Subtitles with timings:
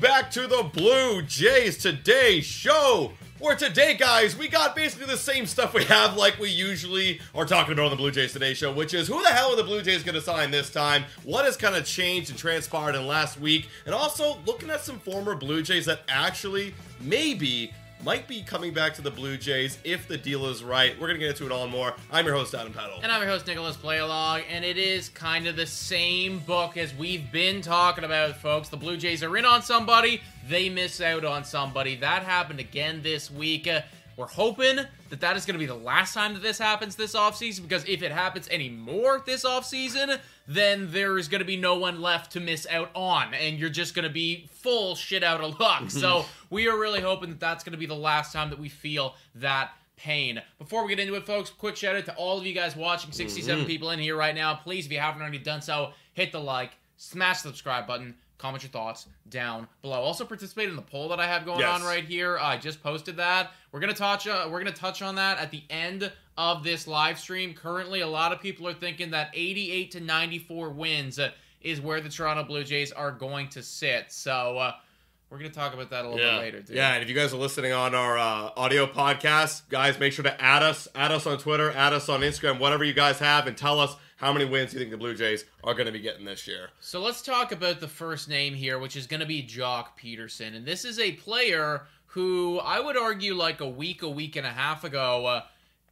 [0.00, 3.12] Back to the Blue Jays Today show.
[3.40, 7.44] Where today, guys, we got basically the same stuff we have like we usually are
[7.44, 9.64] talking about on the Blue Jays Today show, which is who the hell are the
[9.64, 11.04] Blue Jays going to sign this time?
[11.24, 13.68] What has kind of changed and transpired in last week?
[13.86, 17.72] And also looking at some former Blue Jays that actually maybe
[18.04, 20.94] might be coming back to the Blue Jays if the deal is right.
[21.00, 21.94] We're going to get into it all and more.
[22.10, 23.00] I'm your host, Adam Peddle.
[23.02, 26.94] And I'm your host, Nicholas Paleolog, and it is kind of the same book as
[26.94, 28.68] we've been talking about, folks.
[28.68, 31.96] The Blue Jays are in on somebody, they miss out on somebody.
[31.96, 33.66] That happened again this week.
[33.66, 33.82] Uh,
[34.18, 34.80] we're hoping
[35.10, 37.84] that that is going to be the last time that this happens this offseason, because
[37.88, 40.18] if it happens anymore this offseason,
[40.48, 43.70] then there is going to be no one left to miss out on, and you're
[43.70, 45.84] just going to be full shit out of luck.
[45.90, 48.68] so we are really hoping that that's going to be the last time that we
[48.68, 50.42] feel that pain.
[50.58, 53.12] Before we get into it, folks, quick shout out to all of you guys watching.
[53.12, 53.66] 67 mm-hmm.
[53.68, 54.54] people in here right now.
[54.56, 58.62] Please, if you haven't already done so, hit the like, smash the subscribe button, comment
[58.62, 60.00] your thoughts down below.
[60.00, 61.80] Also, participate in the poll that I have going Yes.
[61.80, 62.38] on right here.
[62.38, 63.52] I just posted that.
[63.72, 64.26] We're gonna touch.
[64.26, 67.52] Uh, we're gonna touch on that at the end of this live stream.
[67.52, 72.00] Currently, a lot of people are thinking that 88 to 94 wins uh, is where
[72.00, 74.12] the Toronto Blue Jays are going to sit.
[74.12, 74.58] So.
[74.58, 74.72] Uh,
[75.30, 76.76] we're gonna talk about that a little bit later, dude.
[76.76, 80.22] Yeah, and if you guys are listening on our uh, audio podcast, guys, make sure
[80.22, 83.46] to add us, add us on Twitter, add us on Instagram, whatever you guys have,
[83.46, 86.00] and tell us how many wins you think the Blue Jays are going to be
[86.00, 86.70] getting this year.
[86.80, 90.56] So let's talk about the first name here, which is going to be Joc Pederson.
[90.56, 94.46] And this is a player who I would argue, like a week, a week and
[94.46, 95.42] a half ago, uh,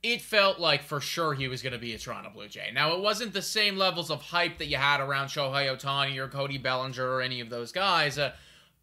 [0.03, 2.71] it felt like for sure he was going to be a Toronto Blue Jay.
[2.73, 6.29] Now, it wasn't the same levels of hype that you had around Shohei Ohtani or
[6.29, 8.19] Cody Bellinger or any of those guys.
[8.19, 8.33] Uh,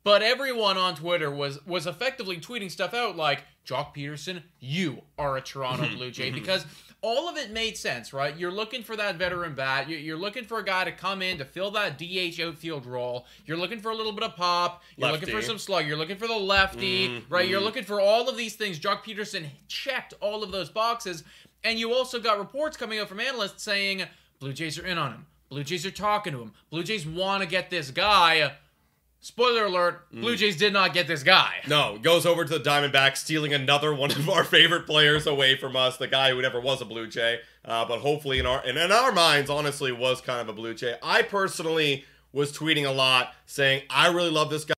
[0.04, 5.38] but everyone on Twitter was was effectively tweeting stuff out like Joc Pederson, you are
[5.38, 5.96] a Toronto mm-hmm.
[5.96, 6.40] Blue Jay mm-hmm.
[6.40, 6.66] because
[7.02, 8.36] all of it made sense, right?
[8.36, 9.90] You're looking for that veteran bat.
[9.90, 13.26] You- You're looking for a guy to come in to fill that DH outfield role.
[13.46, 14.84] You're looking for a little bit of pop.
[14.96, 15.86] You're looking for some slug.
[15.86, 17.34] You're looking for the lefty, mm-hmm.
[17.34, 17.48] right?
[17.48, 18.80] You're looking for all of these things.
[18.80, 21.24] Joc Pederson checked all of those boxes,
[21.64, 24.04] and you also got reports coming out from analysts saying
[24.40, 25.26] Blue Jays are in on him.
[25.50, 26.54] Blue Jays are talking to him.
[26.70, 28.54] Blue Jays want to get this guy.
[29.24, 31.54] Spoiler alert: Blue Jays did not get this guy.
[31.66, 35.78] No, goes over to the Diamondbacks, stealing another one of our favorite players away from
[35.78, 38.78] us, the guy who never was a Blue Jay, uh, but hopefully in our and
[38.78, 40.96] in our minds, honestly, was kind of a Blue Jay.
[41.02, 42.04] I personally
[42.34, 44.74] was tweeting a lot saying I really love this guy.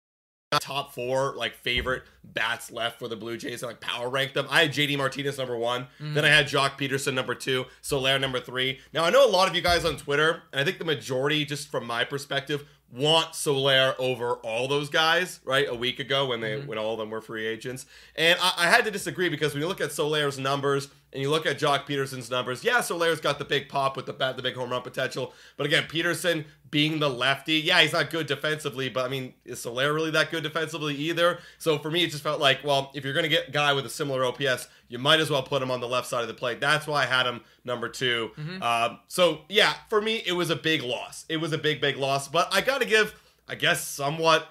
[0.62, 3.64] Top four like favorite bats left for the Blue Jays.
[3.64, 4.46] and like power ranked them.
[4.50, 5.88] I had JD Martinez number one.
[6.00, 7.66] Then I had Joc Pederson number two.
[7.82, 8.80] Soler number three.
[8.94, 11.46] Now I know a lot of you guys on Twitter, and I think the majority,
[11.46, 15.68] just from my perspective, want Soler over all those guys, right?
[15.68, 16.68] A week ago when they mm-hmm.
[16.68, 17.86] when all of them were free agents.
[18.16, 21.30] And I, I had to disagree because when you look at Soler's numbers and you
[21.30, 24.44] look at Joc Pederson's numbers, yeah, Soler's got the big pop with the bat, the
[24.44, 25.34] big home run potential.
[25.58, 29.62] But again, Pederson being the lefty, yeah, he's not good defensively, but I mean, is
[29.62, 31.40] Soler really that good defensively either?
[31.58, 33.86] So for me, it just felt like, well, if you're gonna get a guy with
[33.86, 36.34] a similar OPS, you might as well put him on the left side of the
[36.34, 36.60] plate.
[36.62, 40.56] That's why I had him number 2 Um, so yeah, for me, it was a
[40.56, 41.26] big loss.
[41.30, 42.28] It was a big, big loss.
[42.28, 43.14] But I got to give,
[43.48, 44.48] I guess, somewhat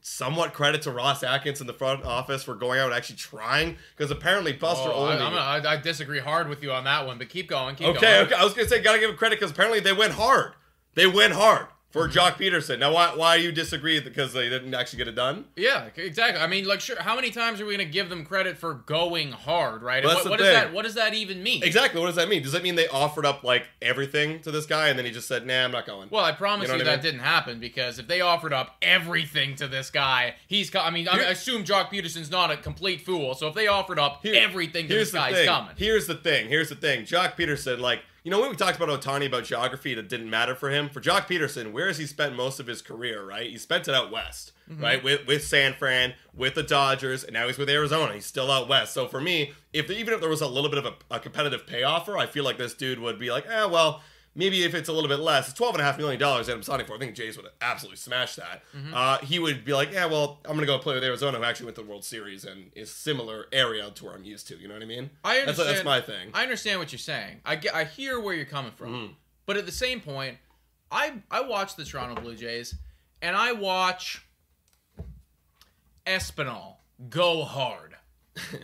[0.00, 3.76] somewhat credit to Ross Atkins in the front office for going out and actually trying
[3.96, 7.04] because apparently Buster Oh, I, I'm gonna- I, I disagree hard with you on that
[7.06, 7.74] one, but keep going.
[7.74, 8.26] Keep okay, going.
[8.26, 10.52] okay, I was gonna say gotta give him credit because apparently they went hard.
[10.94, 11.75] They went hard Mm-hmm.
[11.96, 12.18] For mm-hmm.
[12.18, 12.78] Joc Pederson.
[12.78, 13.98] Now, why why you disagree?
[14.00, 15.46] Because they didn't actually get it done.
[15.56, 16.42] Yeah, exactly.
[16.42, 17.00] I mean, like, sure.
[17.00, 20.04] How many times are we going to give them credit for going hard, right?
[20.04, 20.72] Well, that's what, the what does that?
[20.74, 21.62] What does that even mean?
[21.62, 21.98] Exactly.
[21.98, 22.42] What does that mean?
[22.42, 25.26] Does that mean they offered up like everything to this guy and then he just
[25.26, 27.12] said, "Nah, I'm not going." Well, I promise You you, know I that mean?
[27.12, 30.68] didn't happen because if they offered up everything to this guy, he's.
[30.68, 33.34] Co- I mean, I, Here- I assume Joc Pederson's not a complete fool.
[33.34, 35.72] So if they offered up Here- everything to this guy, he's coming.
[35.78, 36.50] Here's the thing.
[36.50, 37.04] Here's the thing.
[37.04, 40.56] Joc Pederson, like, you know, when we talked about Ohtani about geography, that didn't matter
[40.56, 40.88] for him.
[40.88, 43.48] For Joc Pederson, where has he spent most of his career, right?
[43.48, 44.82] He spent it out west, Mm-hmm.
[44.82, 45.04] right?
[45.04, 48.14] With with San Fran, with the Dodgers, and now he's with Arizona.
[48.14, 48.92] He's still out west.
[48.94, 51.68] So for me, if even if there was a little bit of a, a competitive
[51.68, 54.02] pay offer, I feel like this dude would be like, eh, well,
[54.36, 56.54] maybe if it's a little bit less, it's twelve and a half million dollars that
[56.54, 56.94] I'm signing for.
[56.94, 58.62] I think Jays would absolutely smash that.
[58.76, 58.94] Mm-hmm.
[58.94, 61.66] Uh, he would be like, yeah, well, I'm gonna go play with Arizona, who actually
[61.66, 64.56] went to the World Series and is similar area to where I'm used to.
[64.56, 65.10] You know what I mean?
[65.24, 65.68] I That's, understand.
[65.76, 66.30] that's my thing.
[66.34, 67.40] I understand what you're saying.
[67.44, 68.92] I get, I hear where you're coming from.
[68.92, 69.12] Mm-hmm.
[69.46, 70.36] But at the same point,
[70.90, 72.74] I I watch the Toronto Blue Jays
[73.22, 74.24] and I watch
[76.06, 76.76] Espinal
[77.08, 77.96] go hard.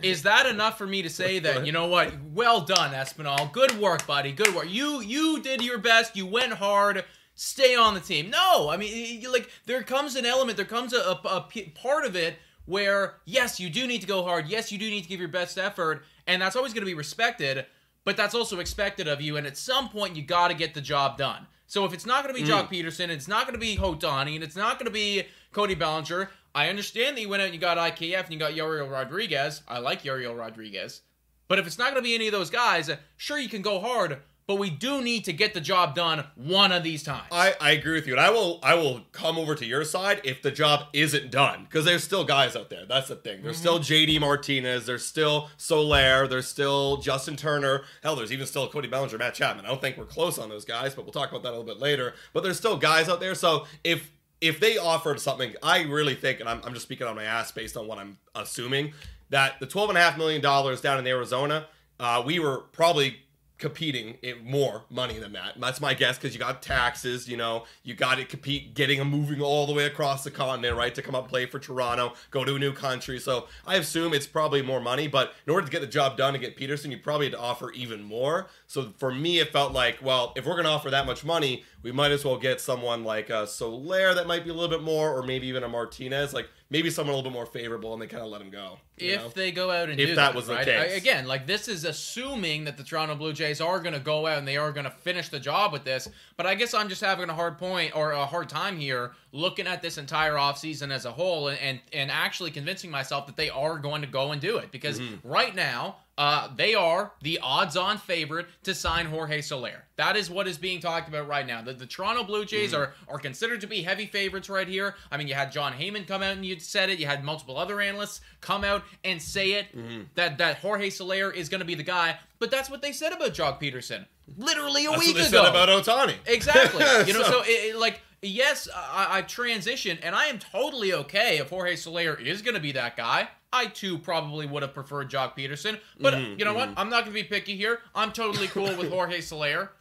[0.01, 2.13] Is that enough for me to say that you know what?
[2.33, 3.51] Well done, Espinal.
[3.51, 4.31] Good work, buddy.
[4.31, 4.69] Good work.
[4.69, 6.15] You you did your best.
[6.15, 7.05] You went hard.
[7.35, 8.29] Stay on the team.
[8.29, 10.57] No, I mean, like there comes an element.
[10.57, 12.35] There comes a a part of it
[12.65, 14.47] where yes, you do need to go hard.
[14.47, 16.93] Yes, you do need to give your best effort, and that's always going to be
[16.93, 17.65] respected.
[18.05, 19.37] But that's also expected of you.
[19.37, 21.47] And at some point, you got to get the job done.
[21.67, 22.53] So if it's not going to be mm.
[22.53, 25.73] Joc Pederson, it's not going to be Ohtani, and it's not going to be Cody
[25.73, 26.29] Bellinger.
[26.55, 29.61] I understand that you went out and you got IKF and you got Yariel Rodriguez.
[29.67, 31.01] I like Yariel Rodriguez.
[31.47, 33.79] But if it's not going to be any of those guys, sure, you can go
[33.79, 37.27] hard, but we do need to get the job done one of these times.
[37.31, 40.21] I, I agree with you, and I will I will come over to your side
[40.23, 42.85] if the job isn't done because there's still guys out there.
[42.85, 43.41] That's the thing.
[43.41, 44.11] There's still mm-hmm.
[44.11, 44.85] JD Martinez.
[44.85, 46.27] There's still Soler.
[46.27, 47.83] There's still Justin Turner.
[48.01, 49.65] Hell, there's even still Cody Bellinger, Matt Chapman.
[49.65, 51.65] I don't think we're close on those guys, but we'll talk about that a little
[51.65, 52.13] bit later.
[52.33, 53.35] But there's still guys out there.
[53.35, 54.11] So if
[54.43, 57.53] if they offered something, I really think, and I'm, I'm just speaking on my ass
[57.53, 58.93] based on what I'm assuming,
[59.29, 61.67] that the $12.5 million down in Arizona,
[61.97, 63.22] uh, we were probably
[63.63, 65.53] competing it more money than that.
[65.57, 69.05] That's my guess because you got taxes, you know, you got to compete getting a
[69.05, 72.43] moving all the way across the continent, right, to come up play for Toronto, go
[72.43, 73.21] to a new country.
[73.21, 76.35] So I assume it's probably more money, but in order to get the job done
[76.35, 78.47] and get Pederson, you probably had to offer even more.
[78.67, 81.63] So for me, it felt like, well, if we're going to offer that much money,
[81.83, 84.83] we might as well get someone like a Soler that might be a little bit
[84.83, 88.01] more, or maybe even a Martinez, like maybe someone a little bit more favorable, and
[88.01, 88.79] they kind of let him go.
[88.97, 89.29] If know?
[89.29, 90.65] they go out and If do that that, was the right?
[90.65, 90.91] case.
[90.93, 94.27] I- again, like this is assuming that the Toronto Blue Jays are going to go
[94.27, 96.07] out and they are going to finish the job with this.
[96.37, 99.65] But I guess I'm just having a hard point or a hard time here looking
[99.65, 103.49] at this entire offseason as a whole and, and and actually convincing myself that they
[103.49, 105.27] are going to go and do it because Mm-hmm.
[105.27, 109.85] right now uh, they are the odds-on favorite to sign Jorge Soler.
[109.95, 111.63] That is what is being talked about right now.
[111.63, 112.81] The, the Toronto Blue Jays Mm-hmm.
[112.81, 114.93] are are considered to be heavy favorites right here.
[115.11, 116.99] I mean, you had Jon Heyman come out and you said it.
[116.99, 120.01] You had multiple other analysts come out and say it Mm-hmm.
[120.15, 122.17] that that Jorge Soler is going to be the guy.
[122.39, 124.05] But that's what they said about Joc Pederson
[124.37, 125.43] literally a That's week what they ago.
[125.43, 126.15] said about Ohtani.
[126.27, 126.83] Exactly.
[127.07, 130.93] You know, So- so, it, it, like, yes, I, I've transitioned, and I am totally
[130.93, 133.27] okay if Jorge Soler is going to be that guy.
[133.51, 136.69] I too probably would have preferred Joc Pederson, but Mm-hmm, you know what?
[136.77, 137.79] I'm not going to be picky here.
[137.93, 139.71] I'm totally cool with Jorge Soler.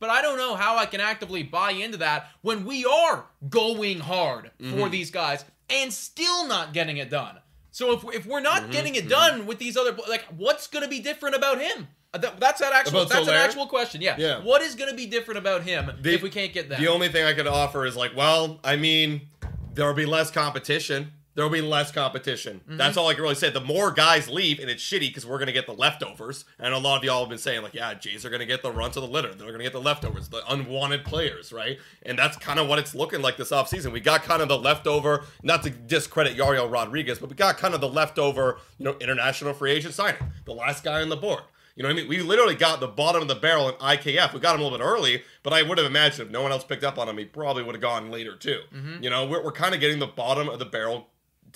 [0.00, 3.98] But I don't know how I can actively buy into that when we are going
[3.98, 4.78] hard Mm-hmm.
[4.78, 7.36] for these guys and still not getting it done.
[7.70, 10.82] So if, if we're Mm-hmm, not getting it done with these other like what's going
[10.82, 11.88] to be different about him?
[12.14, 13.36] Uh, that- That's that actual About that's Soler?
[13.36, 14.00] an actual question.
[14.00, 14.16] Yeah.
[14.18, 14.40] Yeah.
[14.42, 16.80] What is going to be different about him The- if we can't get that?
[16.80, 19.28] The only thing I could offer is like, well, I mean,
[19.74, 21.12] there'll be less competition.
[21.38, 22.62] There'll be less competition.
[22.64, 22.78] Mm-hmm.
[22.78, 23.48] That's all I can really say.
[23.48, 26.44] The more guys leave, and it's shitty because we're gonna get the leftovers.
[26.58, 28.72] And a lot of y'all have been saying like, yeah, Jays are gonna get the
[28.72, 29.32] runs of the litter.
[29.32, 31.78] They're gonna get the leftovers, the unwanted players, right?
[32.02, 33.92] And that's kind of what it's looking like this offseason.
[33.92, 37.72] We got kind of the leftover, not to discredit Yariel Rodriguez, but we got kind
[37.72, 41.44] of the leftover, you know, international free agent signing, the last guy on the board.
[41.76, 42.08] You know what I mean?
[42.08, 44.34] We literally got the bottom of the barrel in IKF.
[44.34, 46.50] We got him a little bit early, but I would have imagined if no one
[46.50, 48.62] else picked up on him, he probably would have gone later too.
[49.00, 51.06] You know, we're, we're kind of getting the bottom of the barrel.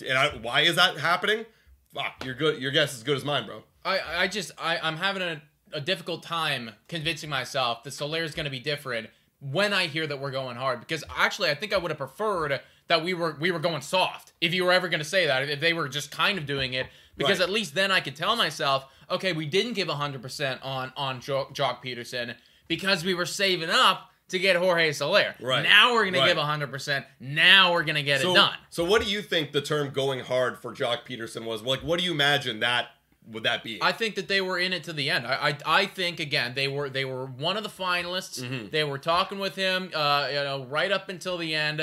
[0.09, 1.45] And I, why is that happening?
[1.95, 2.61] Fuck, you're good.
[2.61, 3.63] Your guess is as good as mine, bro.
[3.85, 5.43] I I just I I'm having a,
[5.73, 10.07] a difficult time convincing myself that Soler is going to be different when I hear
[10.07, 13.37] that we're going hard because actually I think I would have preferred that we were
[13.41, 15.89] we were going soft if you were ever going to say that if they were
[15.89, 17.49] just kind of doing it because Right.
[17.49, 21.49] at least then I could tell myself okay we didn't give 100% on on jo-
[21.53, 22.37] Joc Pederson
[22.69, 25.35] because we were saving up to get Jorge Soler.
[25.41, 25.63] Right.
[25.63, 26.29] Now we're going Right.
[26.29, 27.05] to give 100%.
[27.21, 28.57] Now we're going to get so, it done.
[28.71, 31.63] So what do you think the term "going hard" for Joc Pederson was?
[31.63, 32.89] Like, what do you imagine that
[33.31, 33.79] would that be?
[33.81, 35.27] I think that they were in it to the end.
[35.27, 38.43] I, I, I think again they were they were one of the finalists.
[38.43, 38.69] Mm-hmm.
[38.71, 41.81] They were talking with him, uh, you know, right up until the end,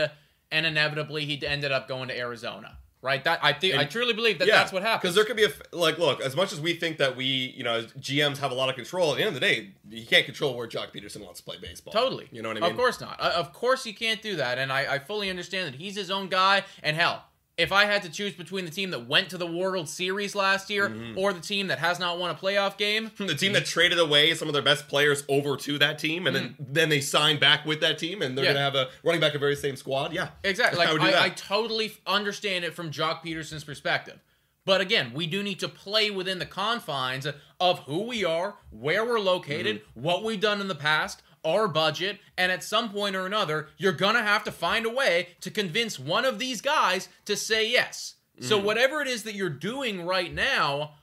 [0.51, 2.77] and inevitably he ended up going to Arizona.
[3.01, 3.24] Right?
[3.24, 5.01] That I think I truly believe that that's what happened.
[5.03, 7.63] Because there could be a like, look, as much as we think that we, you
[7.63, 9.12] know, as GMs have a lot of control.
[9.12, 11.56] At the end of the day, you can't control where Joc Pederson wants to play
[11.62, 11.94] baseball.
[11.94, 12.27] Totally.
[12.32, 12.72] You know what I mean?
[12.72, 13.18] Of course not.
[13.20, 14.58] Uh, of course you can't do that.
[14.58, 16.63] And I, I fully understand that he's his own guy.
[16.84, 17.24] And hell,
[17.60, 20.70] if I had to choose between the team that went to the World Series last
[20.70, 21.18] year Mm-hmm.
[21.20, 24.34] or the team that has not won a playoff game, The team that traded away
[24.34, 27.66] some of their best players over to that team, and then then they signed back
[27.66, 28.46] with that team, and they're.
[28.46, 28.54] Yeah.
[28.54, 30.13] gonna have a running back of the very same squad.
[30.13, 30.86] Yeah, Exactly.
[30.86, 31.22] I Like I, that.
[31.22, 34.20] I totally understand it from Joc Pederson's perspective.
[34.66, 37.25] But again, we do need to play within the confines
[37.60, 40.01] of who we are, where we're located, Mm-hmm.
[40.01, 43.91] what we've done in the past, our budget, and at some point or another, you're
[43.91, 48.15] gonna have to find a way to convince one of these guys to say yes.
[48.41, 48.65] So Mm-hmm.
[48.65, 50.96] whatever it is that you're doing right now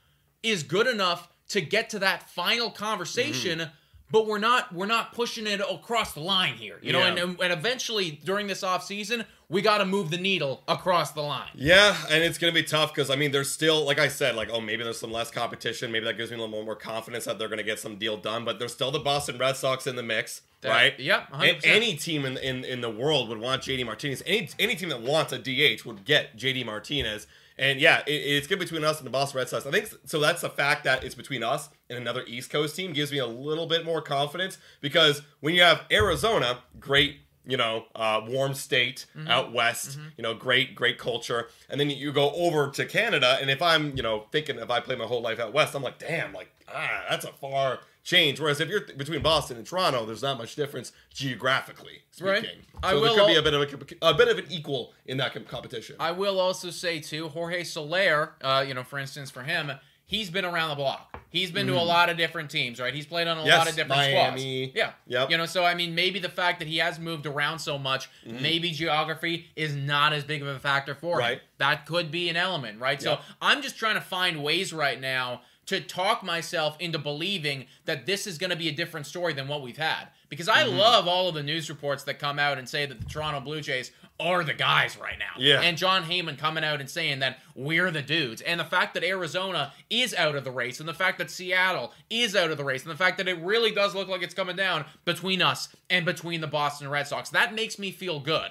[0.43, 3.71] is good enough to get to that final conversation Mm-hmm.
[4.11, 7.17] But we're not we're not pushing it across the line here you know Yeah.
[7.17, 11.21] and, and eventually during this off season we got to move the needle across the
[11.23, 14.35] line Yeah, and it's gonna be tough because I mean, there's still, like I said,
[14.35, 15.93] like oh maybe there's some less competition.
[15.93, 18.45] Maybe that gives me a little more confidence that they're gonna get some deal done.
[18.45, 20.99] But there's still the Boston Red Sox in the mix, That- right?
[20.99, 21.61] yep, A- 100%.
[21.65, 24.21] any team in, in in the world would want JD Martinez.
[24.27, 27.29] Any any team that wants a DH would get JD Martinez.
[27.59, 29.67] And yeah, it, it's good between us and the Boston Red Sox.
[29.67, 30.21] I think so.
[30.21, 33.27] That's the fact that it's between us and another East Coast team gives me a
[33.27, 39.07] little bit more confidence because when you have Arizona, great you know, uh, warm state
[39.17, 39.29] Mm-hmm.
[39.29, 41.47] out west, you know, great, great culture.
[41.71, 44.81] And then you go over to Canada, and if I'm, you know, thinking if I
[44.81, 48.39] play my whole life out west, I'm like, damn, like, ah, that's a far change.
[48.41, 52.33] Whereas if you're th- between Boston and Toronto, there's not much difference geographically speaking.
[52.33, 52.45] Right.
[52.45, 54.93] So I there will could be a bit of a, a bit of an equal
[55.07, 55.97] in that com- competition.
[55.99, 59.73] i will also say too jorge soler uh, you know for instance for him
[60.05, 63.07] he's been around the block he's been to a lot of different teams right he's
[63.07, 63.47] played on a Mm.
[63.47, 64.71] Yes, lot of different Miami.
[64.71, 65.31] squads yeah Yep.
[65.31, 68.09] you know so i mean maybe the fact that he has moved around so much
[68.27, 68.43] Mm-hmm.
[68.43, 71.41] maybe geography is not as big of a factor for him Right.
[71.59, 75.43] that could be an element right so i'm just trying to find ways right now
[75.67, 79.49] to talk myself into believing that this is going to be a different story than
[79.49, 80.09] what we've had.
[80.29, 80.79] Because I Mm-hmm.
[80.79, 83.61] love all of the news reports that come out and say that the Toronto Blue
[83.61, 85.35] Jays are the guys right now.
[85.39, 85.61] Yeah.
[85.61, 88.41] And Jon Heyman coming out and saying that we're the dudes.
[88.41, 91.93] And the fact that Arizona is out of the race, and the fact that Seattle
[92.09, 94.35] is out of the race, and the fact that it really does look like it's
[94.35, 98.51] coming down between us and between the Boston Red Sox, that makes me feel good.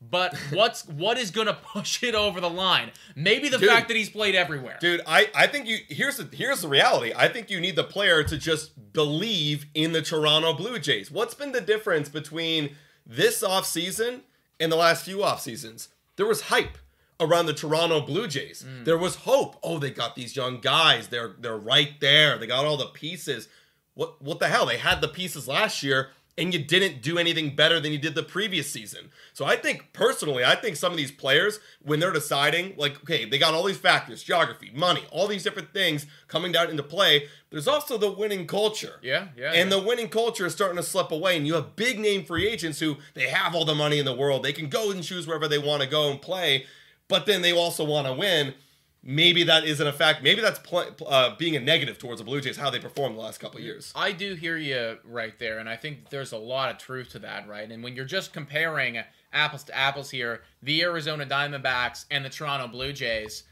[0.00, 2.90] But what's what is gonna push it over the line?
[3.14, 3.68] Maybe the Dude.
[3.68, 4.78] fact that he's played everywhere.
[4.80, 7.12] Dude, I, I think you here's the here's the reality.
[7.14, 11.10] I think you need the player to just believe in the Toronto Blue Jays.
[11.10, 12.76] What's been the difference between
[13.06, 14.20] this offseason
[14.58, 15.88] and the last few off seasons?
[16.16, 16.78] There was hype
[17.20, 18.64] around the Toronto Blue Jays.
[18.66, 18.86] Mm.
[18.86, 19.56] There was hope.
[19.62, 21.08] Oh, they got these young guys.
[21.08, 22.38] They're they're right there.
[22.38, 23.48] They got all the pieces.
[23.94, 24.64] What what the hell?
[24.64, 26.08] They had the pieces last year
[26.40, 29.10] and you didn't do anything better than you did the previous season.
[29.34, 33.26] So I think personally, I think some of these players, when they're deciding, like, okay,
[33.26, 37.28] they got all these factors, geography, money, all these different things coming down into play.
[37.50, 38.94] There's also the winning culture.
[39.02, 39.76] Yeah, yeah, And yeah.
[39.76, 41.36] the winning culture is starting to slip away.
[41.36, 44.14] And you have big name free agents who they have all the money in the
[44.14, 44.42] world.
[44.42, 46.64] They can go and choose wherever they want to go and play,
[47.06, 48.54] but then they also want to win.
[49.02, 50.22] Maybe that isn't a fact.
[50.22, 53.20] Maybe that's pl- uh, being a negative towards the Blue Jays, how they performed the
[53.20, 53.92] last couple of years.
[53.96, 57.18] I do hear you right there, and I think there's a lot of truth to
[57.20, 57.70] that, right?
[57.70, 58.98] And when you're just comparing
[59.32, 63.44] apples to apples here, the Arizona Diamondbacks and the Toronto Blue Jays,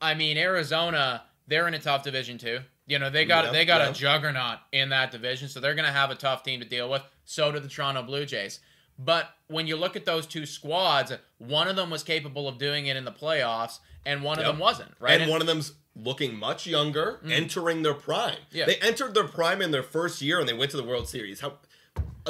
[0.00, 2.60] I mean, Arizona, they're in a tough division too.
[2.88, 3.90] You know, they got Yeah, they got yeah.
[3.90, 6.90] a juggernaut in that division, so they're going to have a tough team to deal
[6.90, 7.02] with.
[7.24, 8.58] So do the Toronto Blue Jays.
[8.98, 12.86] But when you look at those two squads, one of them was capable of doing
[12.86, 14.92] it in the playoffs, and one of them wasn't.
[14.98, 15.20] Right?
[15.20, 18.36] And one of them's looking much younger, entering their prime.
[18.50, 18.64] Yeah.
[18.66, 21.40] They entered their prime in their first year and they went to the World Series.
[21.40, 21.54] How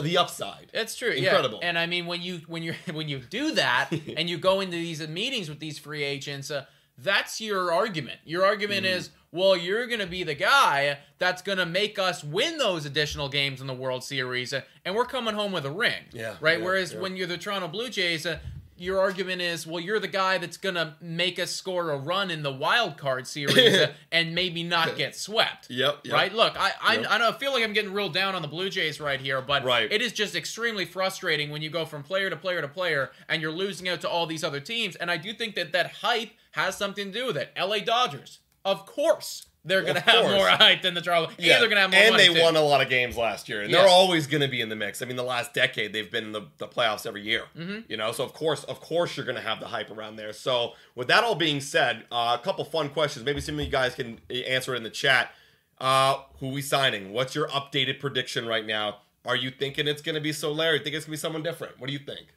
[0.01, 0.71] the upside.
[0.75, 1.11] It's true.
[1.11, 1.59] Incredible.
[1.63, 1.69] Yeah.
[1.71, 4.77] And I mean, when you when you when you do that and you go into
[4.77, 6.65] these meetings with these free agents, uh,
[6.99, 8.19] that's your argument.
[8.25, 8.97] Your argument Mm-hmm.
[8.99, 12.87] is, well, you're going to be the guy that's going to make us win those
[12.87, 16.05] additional games in the World Series, uh, and we're coming home with a ring.
[16.13, 16.59] Yeah, Right.
[16.59, 17.01] yeah, Whereas yeah.
[17.01, 18.25] when you're the Toronto Blue Jays.
[18.27, 18.39] Uh,
[18.79, 22.43] your argument is, well, you're the guy that's gonna make us score a run in
[22.43, 25.67] the wild card series and maybe not get swept.
[25.77, 26.15] Yep, yep.
[26.15, 26.33] Right.
[26.33, 27.07] Look, I I, Yep.
[27.11, 29.65] I don't feel like I'm getting real down on the Blue Jays right here, but
[29.65, 29.91] Right.
[29.91, 33.43] it is just extremely frustrating when you go from player to player to player and
[33.43, 34.97] you're losing out to all these other teams.
[34.97, 37.51] And I do think that that hype has something to do with it.
[37.59, 40.35] LA Dodgers, of course, they're going to have course.
[40.35, 41.31] more hype than the Toronto.
[41.39, 42.41] Yeah, Yeah, they're going to have more and they too.
[42.41, 43.81] won a lot of games last year, and Yeah.
[43.81, 45.03] they're always going to be in the mix.
[45.03, 47.43] I mean, the last decade they've been in the, the playoffs every year.
[47.57, 47.81] Mm-hmm.
[47.89, 50.33] You know, so of course, of course, you're going to have the hype around there.
[50.33, 53.25] So, with that all being said, uh, a couple fun questions.
[53.25, 55.31] Maybe some of you guys can uh, answer it in the chat.
[55.79, 57.13] Uh, who we signing?
[57.13, 58.99] What's your updated prediction right now?
[59.27, 60.73] Are you thinking it's going to be Soler?
[60.75, 61.79] You think it's going to be someone different?
[61.81, 62.29] What do you think?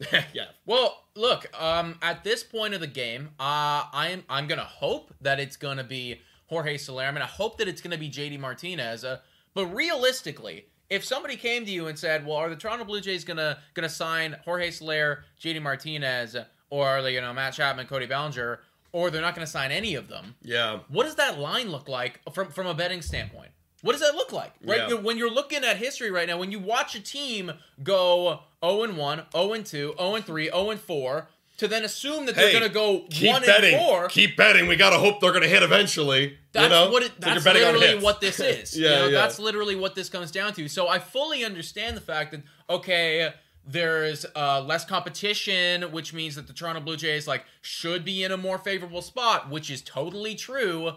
[0.32, 0.46] yeah.
[0.66, 5.38] Well, look, um, at this point of the game, uh, I'm I'm gonna hope that
[5.38, 6.20] it's gonna be
[6.54, 7.02] Jorge Soler.
[7.04, 9.04] I'm gonna hope that it's gonna be JD Martinez.
[9.04, 9.18] Uh,
[9.54, 13.24] but realistically, if somebody came to you and said, "Well, are the Toronto Blue Jays
[13.24, 16.36] gonna gonna sign Jorge Soler, JD Martinez,
[16.70, 18.60] or are they, you know Matt Chapman, Cody Bellinger,
[18.92, 20.78] or they're not gonna sign any of them?" Yeah.
[20.88, 23.50] What does that line look like from from a betting standpoint?
[23.82, 24.52] What does that look like?
[24.62, 24.94] Right Yeah.
[24.94, 28.96] when you're looking at history right now, when you watch a team go 0 and
[28.96, 32.52] 1, 0 and 2, 0 and 3, 0 and 4, to then assume that they're
[32.52, 33.74] going to go Keep 1 betting.
[33.74, 34.66] and 4, Keep betting.
[34.66, 36.38] We got to hope they're going to hit eventually.
[36.52, 36.90] that's you know?
[36.90, 38.76] what it, that's literally what this is.
[38.84, 39.20] Yeah, you know, yeah.
[39.20, 40.68] That's literally what this comes down to.
[40.68, 43.32] So I fully understand the fact that okay,
[43.66, 48.32] there's uh, less competition, which means that the Toronto Blue Jays like should be in
[48.32, 50.92] a more favorable spot, which is totally true.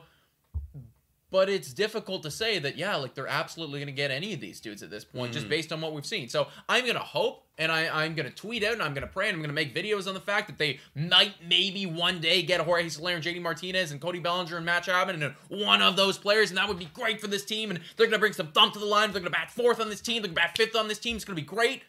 [1.30, 4.40] But it's difficult to say that yeah, like they're absolutely going to get any of
[4.40, 5.34] these dudes at this point, Mm.
[5.34, 6.30] just based on what we've seen.
[6.30, 9.06] So I'm going to hope, and I, I'm going to tweet out, and I'm going
[9.06, 11.86] to pray, and I'm going to make videos on the fact that they might maybe
[11.86, 15.34] one day get Jorge Soler and JD Martinez and Cody Bellinger and Matt Chapman and
[15.50, 17.72] one of those players, and that would be great for this team.
[17.72, 19.12] And they're going to bring some thump to the line.
[19.12, 20.22] They're going to bat fourth on this team.
[20.22, 21.18] They're going to bat fifth on this team.
[21.18, 21.84] It's going to be great.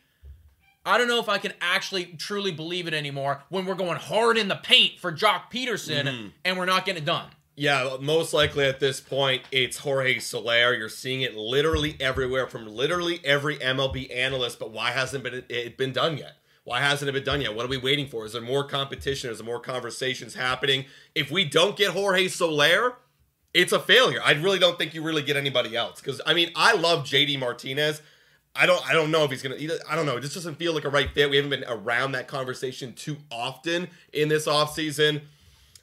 [0.85, 4.37] I don't know if I can actually truly believe it anymore when we're going hard
[4.39, 6.27] in the paint for Joc Pederson Mm-hmm.
[6.45, 7.27] and we're not getting it done.
[7.59, 10.75] Yeah, most likely at this point, it's Jorge Soler.
[10.75, 14.61] You're seeing it literally everywhere from literally every MLB analyst.
[14.61, 16.37] But why hasn't been it been done yet?
[16.63, 17.57] Why hasn't it been done yet?
[17.57, 18.25] What are we waiting for?
[18.25, 19.31] Is there more competition?
[19.31, 20.85] Is there more conversations happening?
[21.17, 22.95] If we don't get Jorge Soler,
[23.53, 24.21] it's a failure.
[24.25, 26.01] I really don't think you really get anybody else.
[26.01, 28.03] Because I mean, I love JD Martinez.
[28.55, 29.57] I don't I don't know if he's gonna
[29.91, 30.21] I don't know.
[30.21, 31.29] Just doesn't feel like a right fit.
[31.29, 35.23] We haven't been around that conversation too often in this offseason.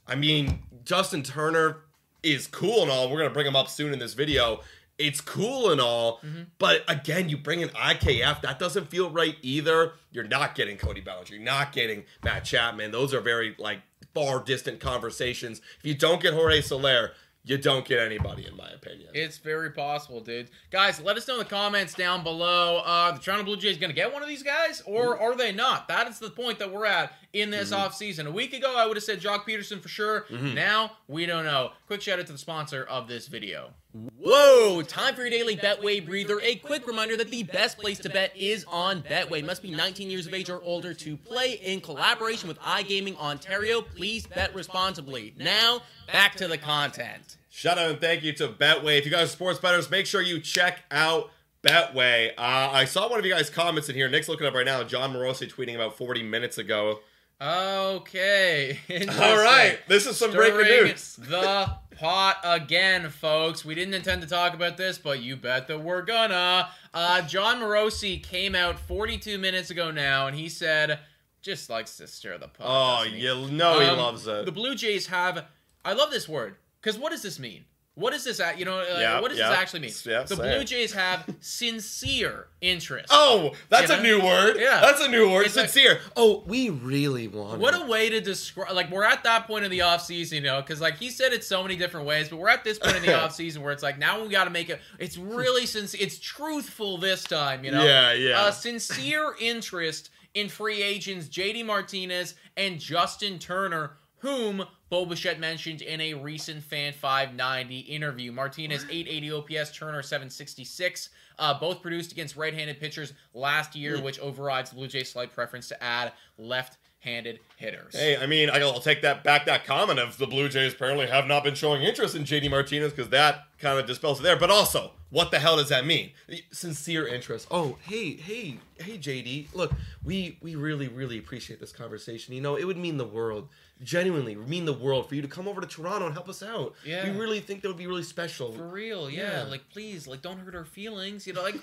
[0.08, 1.78] I mean, Justin Turner
[2.24, 3.10] is cool and all.
[3.10, 4.62] We're gonna bring him up soon in this video.
[4.98, 6.44] It's cool and all, mm-hmm.
[6.58, 8.42] but again, you bring in IKF.
[8.42, 9.92] That doesn't feel right either.
[10.12, 11.36] You're not getting Cody Bellinger.
[11.36, 12.92] You're not getting Matt Chapman.
[12.92, 13.82] Those are very like
[14.14, 15.62] far distant conversations.
[15.80, 17.12] If you don't get Jorge Soler,
[17.46, 19.10] you don't get anybody, in my opinion.
[19.14, 20.50] It's very possible, dude.
[20.72, 22.82] Guys, let us know in the comments down below.
[22.84, 25.22] Uh, the Toronto Blue Jays going to get one of these guys, or mm.
[25.22, 25.88] are they not?
[25.88, 27.88] That is the point that we're at in this mm-hmm.
[27.88, 28.26] offseason.
[28.26, 30.22] A week ago, I would have said Joc Pederson for sure.
[30.22, 30.56] Mm-hmm.
[30.56, 31.72] Now, we don't know.
[31.86, 33.72] Quick shout out to the sponsor of this video.
[33.96, 34.82] Whoa!
[34.82, 36.42] Time for your daily Betway breather.
[36.42, 39.46] A quick reminder that the best place to bet is on Betway.
[39.46, 43.82] Must be 19 years of age or older to play in collaboration with iGaming Ontario.
[43.82, 45.34] Please bet responsibly.
[45.38, 45.82] Now,
[46.12, 47.38] back to the content.
[47.50, 48.98] Shout out and thank you to Betway.
[48.98, 51.32] If you guys are sports bettors, make sure you check out
[51.64, 52.32] Betway.
[52.32, 54.10] Uh, I saw one of you guys' comments in here.
[54.10, 54.84] Nick's looking up right now.
[54.84, 57.00] Jon Morosi tweeting about 40 minutes ago.
[57.42, 58.80] Okay.
[59.20, 61.16] All right, this is some breaking Stirring news.
[61.18, 63.66] the pot again, folks.
[63.66, 66.70] We didn't intend to talk about this, but you bet that we're gonna.
[66.94, 71.00] Uh, Jon Morosi came out 42 minutes ago now, and he said,
[71.42, 72.66] just likes to stir the pot.
[72.66, 74.46] Oh, you know he Um, loves it.
[74.46, 75.46] The Blue Jays have.
[75.84, 77.66] I love this word because what does this mean?
[77.96, 78.40] What does this?
[78.42, 79.50] act- You know, uh, Yeah, what does yeah.
[79.50, 79.92] this actually mean?
[80.04, 80.64] Yeah, the Blue.
[80.66, 83.08] Jays have sincere interest.
[83.10, 84.04] Oh, that's You a know?
[84.04, 84.58] new word.
[84.60, 84.82] Yeah.
[84.82, 85.46] That's a new word.
[85.46, 86.00] It's like- Sincere.
[86.18, 89.72] oh, we really want What a way to describe like we're at that point in
[89.72, 92.50] the offseason, you know, because like he said it so many different ways, but we're
[92.50, 95.18] at this point in the offseason where it's like now we gotta make it it's
[95.18, 97.84] really since it's truthful this time, you know.
[97.86, 98.48] Yeah, yeah.
[98.48, 103.92] A sincere interest in free agents JD Martinez and Justin Turner,
[104.26, 108.32] whom Bo Bichette mentioned in a recent Fan 590 interview.
[108.32, 111.10] Martinez 880 OPS, Turner 766.
[111.38, 113.80] Uh, both produced against right-handed pitchers last Hmm.
[113.80, 117.94] year, which overrides the Blue Jays' slight preference to add left-handed hitters.
[117.96, 119.46] Hey, I mean, I'll take that back.
[119.46, 122.92] That comment of the Blue Jays apparently have not been showing interest in JD Martinez
[122.94, 124.38] because that kind of dispels it there.
[124.38, 126.12] But also, what the hell does that mean?
[126.52, 127.48] Sincere interest.
[127.52, 129.48] Oh, hey, hey, hey, JD.
[129.54, 132.34] Look, we we really really appreciate this conversation.
[132.34, 133.50] You know, it would mean the world.
[133.84, 136.76] Genuinely, mean the world for you to come over to Toronto and help us out.
[136.86, 137.04] Yeah.
[137.04, 138.54] we really think that would be really special.
[138.54, 139.44] For real, yeah.
[139.44, 139.44] Yeah.
[139.44, 141.28] Like, please, like, don't hurt our feelings.
[141.28, 141.60] You know, like,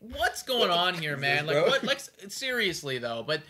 [0.00, 1.44] what's going on here, man?
[1.46, 1.82] Like, what?
[1.82, 3.24] Like, seriously though.
[3.26, 3.42] But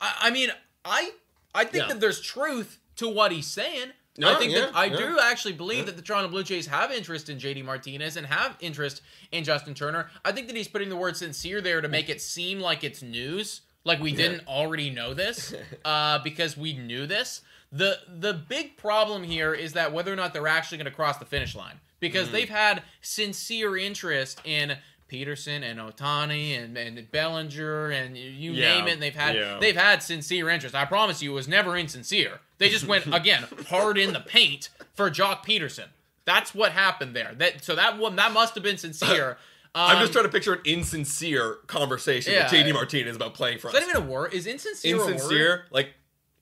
[0.00, 0.50] I, I mean,
[0.84, 1.10] I,
[1.54, 1.88] I think Yeah.
[1.88, 3.88] that there's truth to what he's saying.
[4.16, 4.96] Yeah, I think that I yeah.
[4.96, 8.56] do actually believe that the Toronto Blue Jays have interest in JD Martinez and have
[8.60, 10.08] interest in Justin Turner.
[10.24, 13.02] I think that he's putting the word sincere there to make it seem like it's
[13.02, 15.52] news, like we didn't already know this,
[15.84, 17.40] uh, because we knew this.
[17.76, 21.16] The the big problem here is that whether or not they're actually going to cross
[21.18, 24.76] the finish line because they've had sincere interest in
[25.10, 28.92] Pederson and Ohtani and, and Bellinger and you- Yeah, name it.
[28.94, 29.58] And they've had yeah.
[29.60, 30.74] they've had sincere interest.
[30.74, 32.40] I promise you, it was never insincere.
[32.58, 35.88] They just went again hard in the paint for Joc Pederson.
[36.24, 37.34] That's what happened there.
[37.36, 39.36] That so that one that must have been sincere.
[39.76, 42.44] I'm just Um, trying to picture an insincere conversation Yeah.
[42.44, 43.74] with JD Martinez about playing for us.
[43.74, 44.32] Is that even a word?
[44.32, 45.12] Is insincere a word?
[45.14, 45.94] insincere, like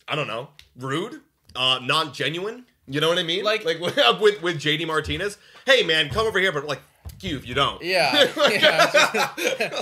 [0.08, 1.20] I don't know, rude,
[1.56, 2.66] uh, non genuine.
[2.88, 3.44] You know what I mean?
[3.44, 3.80] Like- like
[4.20, 5.38] with with JD Martinez.
[5.66, 6.80] Hey man, come over here, but like
[7.20, 7.80] you if you don't.
[7.82, 8.12] Yeah.
[8.50, 8.90] yeah.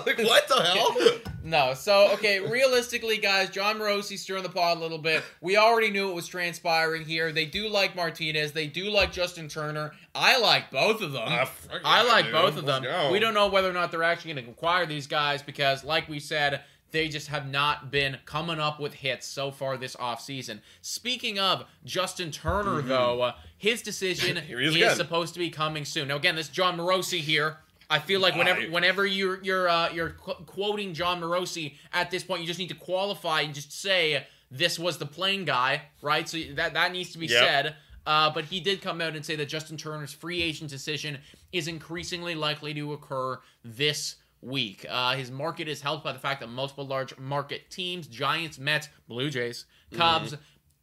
[0.06, 1.33] like what the hell?
[1.42, 5.24] No, so okay, realistically, guys, Jon Morosi's stirring the pot a little bit.
[5.40, 7.33] We already knew it was transpiring here.
[7.33, 8.52] They do like Martinez.
[8.52, 9.92] They do like Justin Turner.
[10.14, 11.28] I like both of them.
[11.28, 12.35] Fuck I like dude.
[12.35, 12.85] both of them.
[13.11, 16.09] We don't know whether or not they're actually going to acquire these guys because, like
[16.09, 16.61] we said,
[16.92, 20.61] they just have not been coming up with hits so far this offseason.
[20.83, 24.61] Speaking of Justin Turner, though, uh, his decision Mm-hmm.
[24.61, 26.09] Is is supposed to be coming soon.
[26.09, 27.59] Now, again, this is Jon Morosi here.
[27.88, 32.22] I feel like whenever whenever you're you're uh, you're qu- quoting Jon Morosi at this
[32.22, 36.29] point, you just need to qualify and just say this was the plane guy, right?
[36.29, 37.44] So that that needs to be Yep.
[37.44, 37.76] said.
[38.07, 41.18] Uh, but he did come out and say that Justin Turner's free agent decision
[41.53, 44.87] is increasingly likely to occur this week.
[44.88, 48.88] Uh, his market is helped by the fact that multiple large market teams, Giants, Mets,
[49.09, 50.35] Blue Jays, Cubs,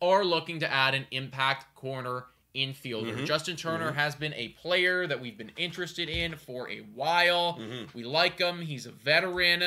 [0.02, 3.26] are looking to add an impact corner infielder.
[3.26, 7.60] Justin Turner has been a player that we've been interested in for a while.
[7.93, 8.62] We like him.
[8.62, 9.63] He's a veteran.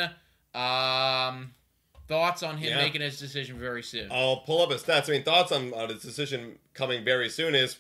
[0.54, 1.52] Um,
[2.08, 2.78] thoughts on him Yeah.
[2.78, 4.10] making his decision very soon?
[4.10, 5.08] I'll pull up his stats.
[5.08, 7.76] I mean, thoughts on, on his decision coming very soon is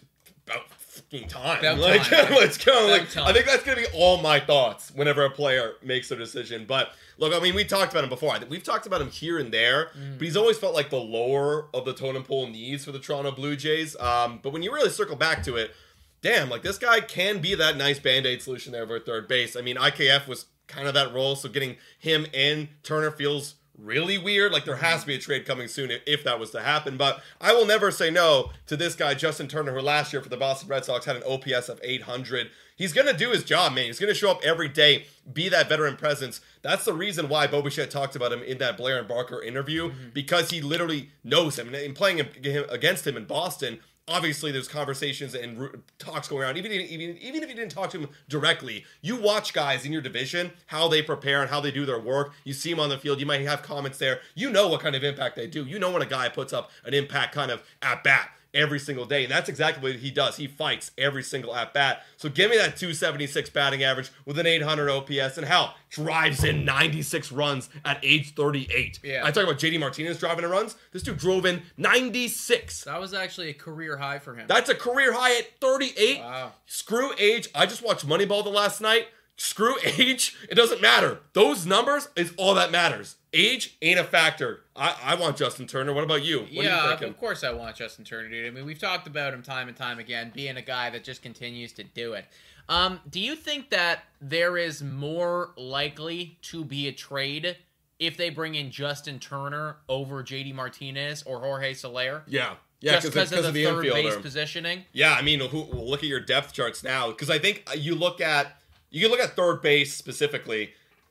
[0.46, 0.68] about
[1.00, 1.58] fucking time.
[1.60, 2.30] About like, time.
[2.32, 2.72] let's go.
[2.72, 3.26] About like, time.
[3.26, 6.64] I think that's gonna be all my thoughts whenever a player makes their decision.
[6.66, 8.34] But look, I mean, we talked about him before.
[8.48, 10.18] We've talked about him here and there, Mm.
[10.18, 13.32] but he's always felt like the lower of the totem pole needs for the Toronto
[13.32, 13.96] Blue Jays.
[14.00, 15.74] Um, but when you really circle back to it,
[16.22, 19.56] damn, like this guy can be that nice band aid solution there for third base.
[19.56, 24.18] I mean, IKF was kind of that role, so getting him and Turner feels really
[24.18, 24.52] weird.
[24.52, 24.84] Like there mm-hmm.
[24.84, 26.96] has to be a trade coming soon if, if that was to happen.
[26.96, 30.28] But I will never say no to this guy, Justin Turner, who last year for
[30.28, 32.50] the Boston Red Sox had an OPS of 800.
[32.76, 33.84] He's gonna do his job, man.
[33.84, 36.40] He's gonna show up every day, be that veteran presence.
[36.62, 39.90] That's the reason why Bo Bichette talked about him in that Blair and Barker interview
[39.90, 40.08] mm-hmm.
[40.14, 41.68] because he literally knows him.
[41.68, 42.28] And in playing him,
[42.70, 43.80] against him in Boston,
[44.10, 46.58] obviously there's conversations and talks going around.
[46.58, 50.02] Even even even if you didn't talk to him directly, you watch guys in your
[50.02, 52.32] division how they prepare and how they do their work.
[52.44, 53.20] You see them on the field.
[53.20, 54.20] You might have comments there.
[54.34, 55.64] You know what kind of impact they do.
[55.64, 59.04] You know when a guy puts up an impact kind of at bat every single
[59.04, 60.36] day, and that's exactly what he does.
[60.36, 62.02] He fights every single at bat.
[62.16, 66.64] So give me that 276 batting average with an 800 OPS, and hell, drives in
[66.64, 69.00] 96 runs at age 38.
[69.02, 69.22] Yeah.
[69.24, 70.76] I talk about JD Martinez driving in runs.
[70.92, 72.84] This dude drove in 96.
[72.84, 74.46] That was actually a career high for him.
[74.48, 76.20] That's a career high at 38.
[76.20, 76.52] Wow.
[76.66, 77.48] Screw age.
[77.54, 79.08] I just watched Moneyball the last night.
[79.36, 80.36] Screw age.
[80.48, 81.20] It doesn't matter.
[81.32, 83.16] Those numbers is all that matters.
[83.32, 84.62] Age ain't a factor.
[84.74, 85.92] I, I want Justin Turner.
[85.92, 86.40] What about you?
[86.40, 88.46] What yeah, you of course I want Justin Turner, dude.
[88.46, 91.22] I mean, we've talked about him time and time again, being a guy that just
[91.22, 92.26] continues to do it.
[92.68, 97.56] Um, do you think that there is more likely to be a trade
[98.00, 102.24] if they bring in Justin Turner over JD Martinez or Jorge Soler?
[102.26, 102.54] Yeah.
[102.80, 104.84] Yeah, just because of the, of the third base positioning.
[104.92, 108.22] Yeah, I mean, who, look at your depth charts now because I think you look
[108.22, 110.70] at you can look at third base specifically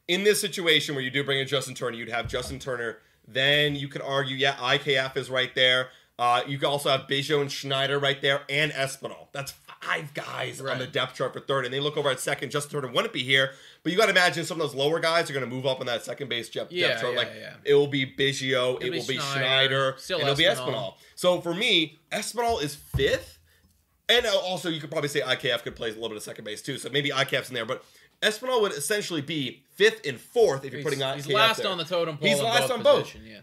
[0.09, 1.95] in this situation where you do bring in Justin Turner.
[1.95, 2.97] You'd have Justin Turner.
[3.27, 5.89] Then you could argue, yeah, IKF is right there.
[6.17, 9.27] Uh, you could also have Biggio and Schneider right there, and Espinal.
[9.31, 12.49] That's five guys on the depth chart for third, and they look over at second.
[12.51, 13.51] Justin Turner wouldn't be here,
[13.83, 15.79] but you got to imagine some of those lower guys are going to move up
[15.79, 17.13] on that second base depth, Yeah, depth chart.
[17.13, 17.53] yeah, like yeah.
[17.63, 20.95] it will be Biggio, it be will be Schneider, Schneider, it'll be Espinal.
[21.15, 23.37] So for me, Espinal is fifth.
[24.09, 26.63] And also, you could probably say IKF could play a little bit of second base
[26.63, 26.79] too.
[26.79, 27.85] So maybe IKF's in there, but
[28.21, 31.15] Espinal would essentially be fifth and fourth if you're putting on.
[31.15, 32.27] he's last on the totem pole.
[32.27, 33.01] He's last both on both.
[33.03, 33.39] position, Yeah.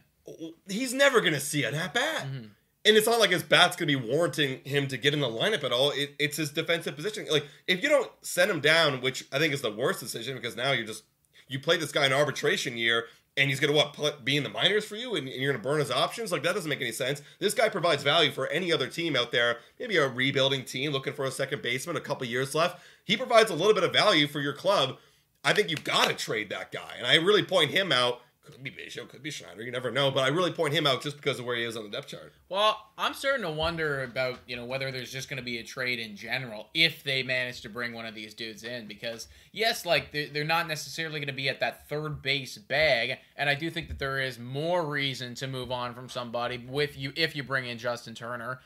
[0.68, 2.26] He's never going to see an at bat.
[2.26, 2.46] Mm-hmm.
[2.84, 5.28] And it's not like his bat's going to be warranting him to get in the
[5.28, 5.90] lineup at all.
[5.90, 7.26] It, it's his defensive position.
[7.30, 10.56] Like, if you don't send him down, which I think is the worst decision because
[10.56, 11.04] now you just,
[11.48, 13.06] you play this guy in arbitration year
[13.36, 15.62] and he's going to what, be in the minors for you and, and you're going
[15.62, 16.32] to burn his options?
[16.32, 17.22] Like, that doesn't make any sense.
[17.38, 21.12] This guy provides value for any other team out there, maybe a rebuilding team looking
[21.12, 22.80] for a second baseman, a couple years left.
[23.04, 24.96] He provides a little bit of value for your club.
[25.44, 26.94] I think you've got to trade that guy.
[26.98, 28.20] And I really point him out
[28.52, 29.62] Could be Biggio, could be Schneider.
[29.62, 30.12] You never know.
[30.12, 32.06] But I really point him out just because of where he is on the depth
[32.06, 32.32] chart.
[32.48, 35.64] Well, I'm starting to wonder about you know whether there's just going to be a
[35.64, 39.84] trade in general if they manage to bring one of these dudes in because yes,
[39.84, 43.56] like they're, they're not necessarily going to be at that third base bag, and I
[43.56, 47.34] do think that there is more reason to move on from somebody with you if
[47.34, 48.60] you bring in Justin Turner,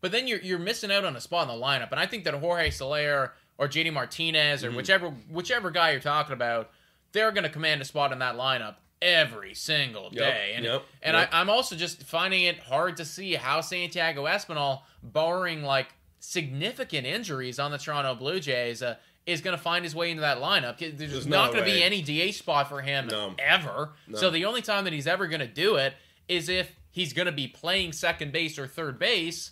[0.00, 2.24] but then you're you're missing out on a spot in the lineup, and I think
[2.24, 4.78] that Jorge Soler or JD Martinez or mm-hmm.
[4.78, 6.70] whichever whichever guy you're talking about,
[7.12, 10.52] they're going to command a spot in that lineup every single day.
[10.54, 11.28] and yep, and yep.
[11.32, 15.88] I, I'm also just finding it hard to see how Santiago Espinal, barring like
[16.20, 20.20] significant injuries on the Toronto Blue Jays, uh, is going to find his way into
[20.20, 20.78] that lineup.
[20.78, 23.34] There's, There's not no going to be any DH spot for him No.
[23.38, 23.92] ever.
[24.14, 25.94] So the only time that he's ever going to do it
[26.28, 29.50] is if he's going to be playing second base or third base,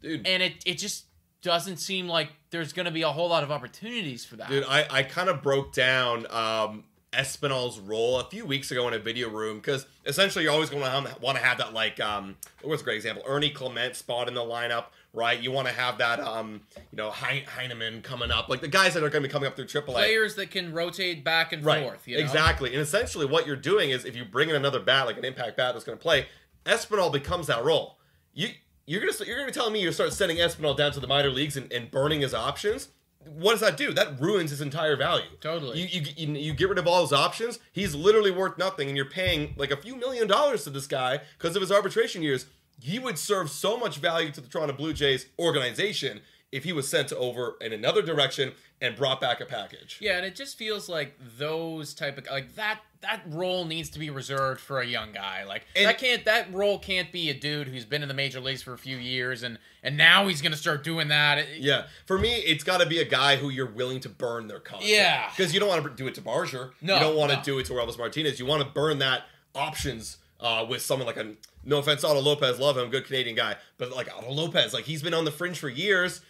[0.00, 1.06] Dude, and it it just
[1.42, 4.48] doesn't seem like there's going to be a whole lot of opportunities for that.
[4.48, 8.92] Dude, I, I kind of broke down um, Espinal's role a few weeks ago in
[8.94, 12.36] a video room because essentially you're always going to want to have that like um,
[12.62, 13.22] what's a great example?
[13.26, 15.40] Ernie Clement spot in the lineup, right?
[15.40, 18.92] You want to have that um, you know Hein- Heineman coming up, like the guys
[18.94, 19.84] that are going to be coming up through AAA.
[19.86, 21.82] Players that can rotate back and Right.
[21.82, 22.06] forth.
[22.06, 22.22] You know?
[22.22, 22.72] Exactly.
[22.74, 25.56] And essentially what you're doing is if you bring in another bat, like an impact
[25.56, 26.26] bat that's going to play,
[26.66, 27.96] Espinal becomes that role.
[28.34, 28.48] You
[28.86, 31.56] you're gonna you're gonna tell me you start sending Espinal down to the minor leagues
[31.56, 32.88] and, and burning his options.
[33.36, 33.92] What does that do?
[33.92, 35.26] That ruins his entire value.
[35.40, 35.80] Totally.
[35.80, 37.58] You, you you get rid of all his options.
[37.72, 41.20] He's literally worth nothing, and you're paying like a few million dollars to this guy
[41.38, 42.46] because of his arbitration years.
[42.80, 46.20] He would serve so much value to the Toronto Blue Jays organization
[46.52, 49.98] if he was sent over in another direction and brought back a package.
[50.00, 53.98] Yeah, and it just feels like those type of like that that role needs to
[53.98, 55.44] be reserved for a young guy.
[55.44, 58.40] Like And- that can't that role can't be a dude who's been in the major
[58.40, 61.58] leagues for a few years and and now he's gonna start doing that.
[61.60, 64.58] Yeah, for me, it's got to be a guy who you're willing to burn their
[64.58, 64.90] contract.
[64.90, 65.30] Yeah.
[65.30, 66.72] because you don't want to do it to Barger.
[66.82, 67.42] No, you don't want to no.
[67.44, 68.40] do it to Orelvis Martinez.
[68.40, 71.34] You want to burn that options uh, with someone like a.
[71.64, 75.02] No offense, Otto Lopez, love him, good Canadian guy, but like Otto Lopez, like he's
[75.02, 76.20] been on the fringe for years.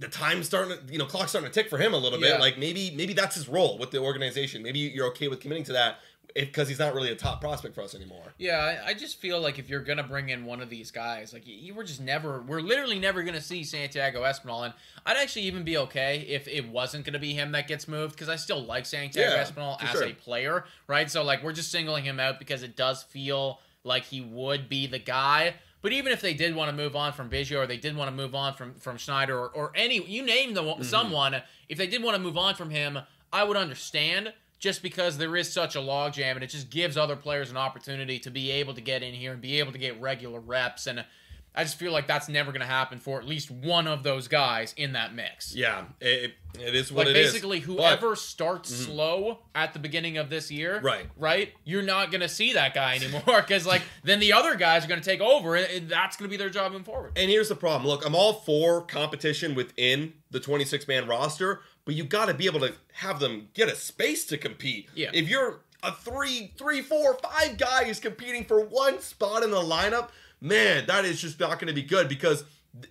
[0.00, 2.32] The time's starting to, you know, clock's starting to tick for him a little Yeah.
[2.32, 2.40] bit.
[2.40, 4.62] Like maybe, maybe that's his role with the organization.
[4.62, 5.98] Maybe you're okay with committing to that
[6.34, 8.22] because he's not really a top prospect for us anymore.
[8.38, 11.32] Yeah, I, I just feel like if you're gonna bring in one of these guys,
[11.32, 15.16] like you, you were just never, we're literally never gonna see Santiago Espinal, and I'd
[15.16, 18.36] actually even be okay if it wasn't gonna be him that gets moved because I
[18.36, 20.04] still like Santiago Yeah, Espinal as sure.
[20.04, 21.10] a player, right?
[21.10, 24.86] So like we're just singling him out because it does feel like he would be
[24.86, 25.54] the guy.
[25.82, 28.10] But even if they did want to move on from Biggio or they did want
[28.10, 30.82] to move on from from Schneider or, or any, you name the Mm-hmm.
[30.82, 31.36] someone,
[31.68, 32.98] if they did want to move on from him,
[33.32, 37.16] I would understand just because there is such a logjam and it just gives other
[37.16, 39.98] players an opportunity to be able to get in here and be able to get
[40.00, 40.86] regular reps.
[40.86, 41.04] And
[41.54, 44.28] I just feel like that's never going to happen for at least one of those
[44.28, 45.54] guys in that mix.
[45.54, 47.32] Yeah, it, it is what Like it is.
[47.32, 47.72] basically, But- Mm-hmm.
[47.80, 51.06] whoever starts slow at the beginning of this year, Right.
[51.16, 54.88] right, you're not gonna see that guy anymore because like then the other guys are
[54.88, 57.12] gonna take over, and- that's gonna be their job moving forward.
[57.16, 57.86] And here's the problem.
[57.88, 62.46] Look, I'm all for competition within the 26 man roster, but you got to be
[62.46, 64.88] able to have them get a space to compete.
[64.94, 65.10] Yeah.
[65.12, 70.10] If you're a three, three, four, five guys competing for one spot in the lineup,
[70.40, 72.44] man, that is just not going to be good because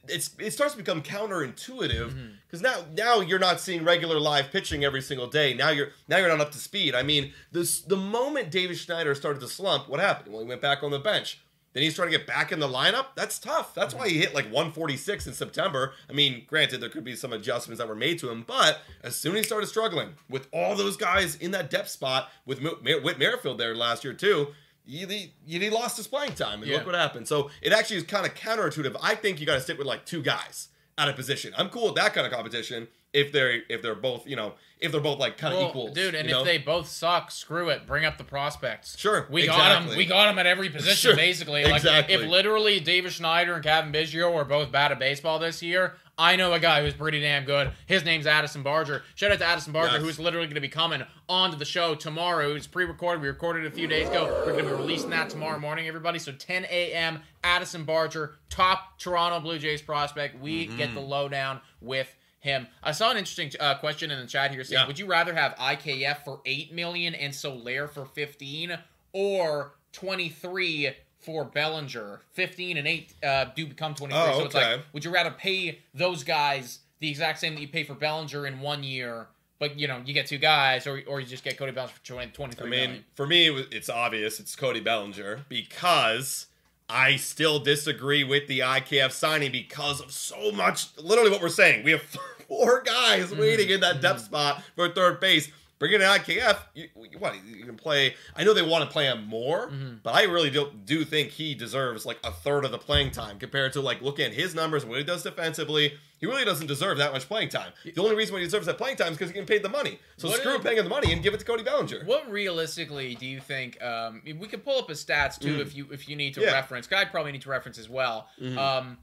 [0.09, 2.27] it's it starts to become counterintuitive Mm-hmm.
[2.45, 5.53] because now now you're not seeing regular live pitching every single day.
[5.53, 6.95] Now you're now you're not up to speed.
[6.95, 10.33] I mean, this the moment Davis Schneider started to slump, what happened?
[10.33, 11.39] Well, he went back on the bench.
[11.71, 13.07] Then he's trying to get back in the lineup.
[13.15, 13.75] That's tough.
[13.75, 15.93] That's why he hit like 146 in September.
[16.09, 19.15] I mean, granted, there could be some adjustments that were made to him, but as
[19.15, 23.19] soon as he started struggling with all those guys in that depth spot with Whit
[23.19, 24.47] Merrifield there last year too,
[24.89, 26.77] he, lost his playing time, and Yeah.
[26.77, 27.27] look what happened.
[27.27, 28.95] So it actually is kind of counterintuitive.
[29.01, 31.53] I think you got to stick with like two guys out of position.
[31.57, 34.91] I'm cool with that kind of competition if they're if they're both you know if
[34.91, 36.41] they're both like kind of Well, equals, dude, and you know?
[36.41, 37.85] if they both suck, screw it.
[37.87, 38.97] Bring up the prospects.
[38.97, 39.97] Sure, we got them.
[39.97, 41.63] We got them at every position, Sure, basically.
[41.63, 42.15] Like exactly.
[42.15, 46.35] if literally Davis Schneider and Cavan Biggio were both bad at baseball this year, I
[46.35, 47.71] know a guy who's pretty damn good.
[47.87, 49.03] His name's Addison Barger.
[49.15, 50.01] Shout out to Addison Barger, Yes.
[50.01, 52.53] who's literally going to be coming onto the show tomorrow.
[52.55, 53.21] It's pre-recorded.
[53.21, 54.25] We recorded it a few days ago.
[54.45, 56.19] We're going to be releasing that tomorrow morning, everybody.
[56.19, 57.21] So 10 a.m.
[57.43, 60.39] Addison Barger, top Toronto Blue Jays prospect.
[60.41, 60.77] We Mm-hmm.
[60.77, 62.67] get the lowdown with him.
[62.83, 64.87] I saw an interesting uh, question in the chat here saying, Yeah.
[64.87, 68.77] "Would you rather have IKF for eight million and Soler for fifteen,
[69.13, 72.21] or twenty three for Bellinger?
[72.31, 74.23] Fifteen and eight uh, do become twenty three.
[74.23, 77.67] Oh, so it's like, would you rather pay those guys the exact same that you
[77.67, 79.27] pay for Bellinger in one year?"
[79.59, 82.05] But you know, you get two guys, or, or you just get Cody Bellinger for
[82.05, 82.91] 20, 23 I million.
[82.91, 84.39] mean, for me, it's obvious.
[84.39, 86.45] It's Cody Bellinger because
[86.89, 90.87] I still disagree with the IKF signing because of so much.
[90.97, 91.83] Literally, what we're saying.
[91.83, 92.01] We have
[92.47, 93.39] four guys Mm-hmm.
[93.41, 95.51] waiting in that depth spot for third base.
[95.79, 98.13] Bringing in IKF, you, what you can play.
[98.35, 99.95] I know they want to play him more, Mm-hmm.
[100.03, 103.39] but I really do, do think he deserves like a third of the playing time
[103.39, 105.93] compared to like looking at his numbers, what he does defensively.
[106.19, 107.71] He really doesn't deserve that much playing time.
[107.85, 109.69] The only reason why he deserves that playing time is because he can pay the
[109.69, 109.99] money.
[110.17, 112.03] So What screw is- paying him the money and give it to Cody Bellinger.
[112.03, 113.81] What realistically do you think?
[113.81, 116.43] Um, we could pull up his stats too if you if you need to Mm.
[116.43, 116.49] Yeah.
[116.49, 116.55] Mm-hmm.
[116.57, 116.89] reference.
[116.91, 118.27] I probably need to reference as well.
[118.57, 118.97] Um,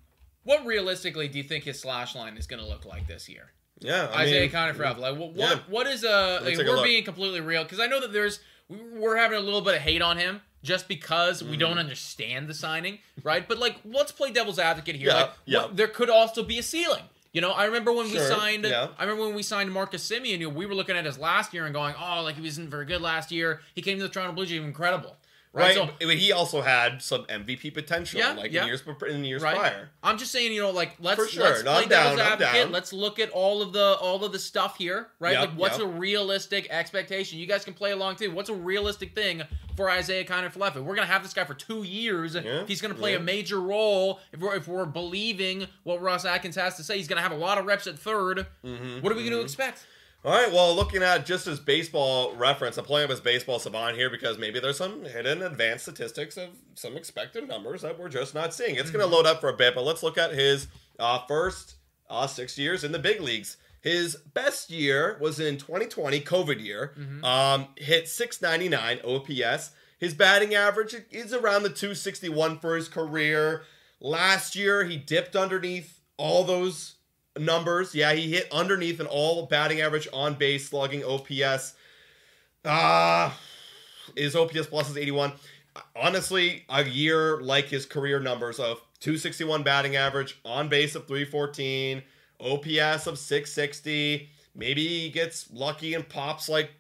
[0.45, 3.53] what realistically do you think his slash line is going to look like this year?
[3.81, 5.01] Yeah, I Isaiah mean, Connor forever.
[5.01, 5.33] Like what?
[5.35, 5.49] yeah.
[5.51, 6.41] What, what is uh?
[6.45, 9.41] Like, a we're being completely real because I know that there's we- we're having a
[9.43, 11.61] little bit of hate on him just because we Mm.
[11.61, 13.47] don't understand the signing, right?
[13.47, 15.09] But like, let's play devil's advocate here.
[15.09, 15.62] Yeah, like, yeah.
[15.62, 17.03] what- there could also be a ceiling.
[17.33, 18.65] You know, I remember when we signed.
[18.65, 18.89] yeah.
[18.99, 20.39] I remember when we signed Marcus Semien.
[20.39, 22.71] You know, we were looking at his last year and going, "Oh, like he wasn't
[22.71, 23.61] very good last year.
[23.75, 25.17] He came to the Toronto Blue Jays incredible."
[25.57, 25.75] Right?
[25.75, 28.62] So, but he also had some MVP potential, Yeah, like yeah.
[28.62, 29.57] in years in years right?
[29.57, 29.88] prior.
[30.03, 31.45] I'm just saying, you know, like let's sure.
[31.45, 32.71] let's No, play down, advocate.
[32.71, 35.33] Let's look at all of the all of the stuff here, right?
[35.33, 35.87] Yep, like what's yep.
[35.87, 37.38] a realistic expectation?
[37.38, 38.31] You guys can play along too.
[38.33, 39.42] What's a realistic thing
[39.77, 40.83] for Isiah Kiner-Falefa?
[40.85, 42.35] We're gonna have this guy for two years.
[42.35, 43.19] If he's gonna play yeah.
[43.19, 47.09] a major role, if we're if we're believing what Ross Atkins has to say, he's
[47.09, 49.87] gonna have a lot of reps at 3rd Mm-hmm, What are we gonna expect?
[50.24, 53.96] All right, well, looking at just his baseball reference, I'm pulling up his baseball savant
[53.96, 58.35] here because maybe there's some hidden advanced statistics of some expected numbers that we're just
[58.35, 58.74] not seeing.
[58.74, 60.66] It's going to load up for a bit, but let's look at his
[60.98, 61.76] uh, first
[62.11, 63.57] uh, six years in the big leagues.
[63.83, 66.92] His best year was in 2020, COVID year.
[67.22, 69.70] Um, hit 699 OPS.
[70.00, 73.62] His batting average is around the 261 for his career.
[74.00, 76.96] Last year, he dipped underneath all those
[77.38, 77.94] numbers.
[77.94, 81.75] Yeah, he hit underneath an all batting average on base slugging OPS.
[82.64, 83.38] Ah,
[84.16, 85.33] his OPS plus is 81.
[85.94, 92.03] Honestly, a year like his career numbers of 261 batting average, on base of 314,
[92.40, 94.29] OPS of 660.
[94.55, 96.70] Maybe he gets lucky and pops like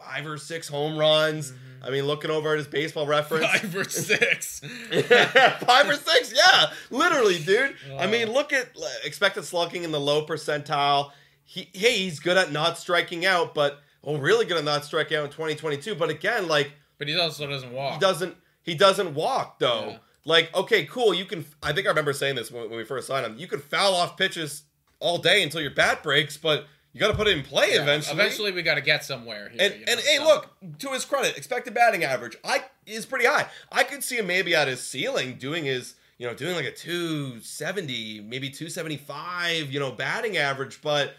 [0.00, 1.50] five or six home runs.
[1.52, 1.84] Mm-hmm.
[1.84, 3.46] I mean, looking over at his baseball reference.
[3.46, 4.60] Five or six.
[4.60, 7.74] Five or six, yeah, literally, dude.
[7.98, 8.68] I mean, look at
[9.04, 11.12] expected slugging in the low percentile.
[11.44, 15.16] He, hey, he's good at not striking out, but oh, really good at not striking
[15.16, 15.94] out in 2022.
[15.94, 17.94] But again, like but he also doesn't walk.
[17.94, 19.90] he doesn't, he doesn't walk though.
[19.90, 19.98] Yeah.
[20.24, 21.14] Like, okay, cool.
[21.14, 21.44] You can.
[21.62, 23.38] I think I remember saying this when, when we first signed him.
[23.38, 24.64] You can foul off pitches
[25.00, 26.66] all day until your bat breaks, but
[26.98, 28.20] you got to put it in play Yeah, eventually.
[28.20, 29.58] Eventually, we got to get somewhere here.
[29.60, 33.26] And, you know, and hey, look to his credit, expected batting average, I is pretty
[33.26, 33.46] high.
[33.70, 36.72] I could see him maybe at his ceiling doing his, you know, doing like a
[36.72, 40.82] two seventy, maybe two seventy five, you know, batting average.
[40.82, 41.14] But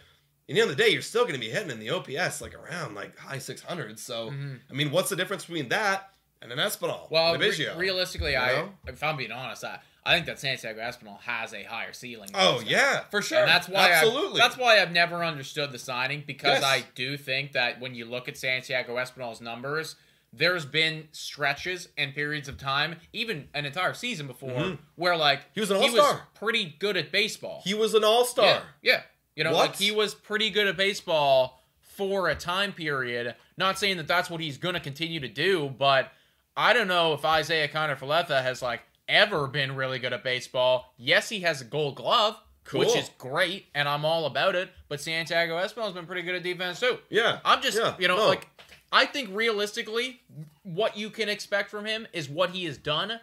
[0.49, 2.41] in the end of the day, you're still going to be hitting in the OPS
[2.41, 3.99] like around like high six hundred.
[3.99, 4.33] So
[4.69, 6.11] I mean, what's the difference between that
[6.41, 7.09] and an Espinal?
[7.09, 7.13] Mm-hmm.
[7.13, 11.19] Well, re- realistically, You I, if I'm being honest, I, I think that Santiago Espinal
[11.21, 12.29] has a higher ceiling.
[12.33, 13.39] Oh yeah, for sure.
[13.39, 14.41] And that's why absolutely.
[14.41, 16.63] I've, that's why I've never understood the signing because Yes.
[16.63, 19.95] I do think that when you look at Santiago Espinal's numbers,
[20.31, 25.49] there's been stretches and periods of time, even an entire season before, where like Mm-hmm.
[25.55, 26.21] He was an he all-star.
[26.33, 27.61] pretty good at baseball.
[27.65, 28.45] he was an all star.
[28.45, 29.01] Yeah, yeah.
[29.35, 29.69] You know, What?
[29.71, 33.35] like he was pretty good at baseball for a time period.
[33.57, 36.11] Not saying that that's what he's going to continue to do, but
[36.57, 40.93] I don't know if Isiah Kiner-Falefa has like ever been really good at baseball.
[40.95, 42.37] Yes, he has a Gold Glove,
[42.71, 44.69] which is great, and I'm all about it.
[44.87, 46.99] But Santiago Espinal's been pretty good at defense too.
[47.09, 48.27] Yeah, I'm just, yeah, you know, no.
[48.27, 48.47] like
[48.91, 50.21] I think realistically,
[50.63, 53.19] what you can expect from him is what he has done,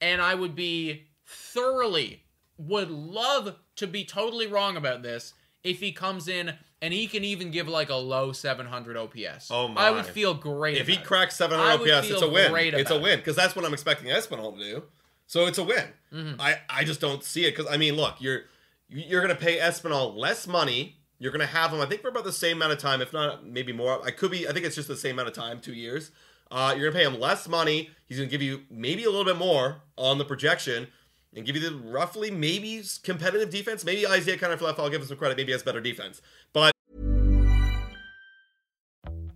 [0.00, 2.22] and I would be thoroughly
[2.56, 7.24] would love to be totally wrong about this if he comes in and he can
[7.24, 9.50] even give like a low 700 OPS.
[9.50, 9.88] Oh my!
[9.88, 12.74] I would feel great If he cracks 700 OPS, it's a win.
[12.74, 14.82] It's a win because that's what I'm expecting Espinal to do.
[15.34, 15.82] So it's a win.
[16.12, 16.40] Mm-hmm.
[16.40, 18.42] I I just don't see it because I mean, look, you're
[18.88, 20.98] you're gonna pay Espinal less money.
[21.18, 23.44] You're gonna have him, I think, for about the same amount of time, if not
[23.44, 24.00] maybe more.
[24.06, 24.46] I could be.
[24.46, 26.12] I think it's just the same amount of time, two years.
[26.52, 27.90] Uh, you're gonna pay him less money.
[28.06, 30.86] He's gonna give you maybe a little bit more on the projection.
[31.34, 33.84] And give you the roughly maybe competitive defense.
[33.84, 34.78] Maybe Isiah Kiner-Falefa.
[34.78, 35.36] I'll give him some credit.
[35.36, 36.22] Maybe he has better defense.
[36.52, 36.73] But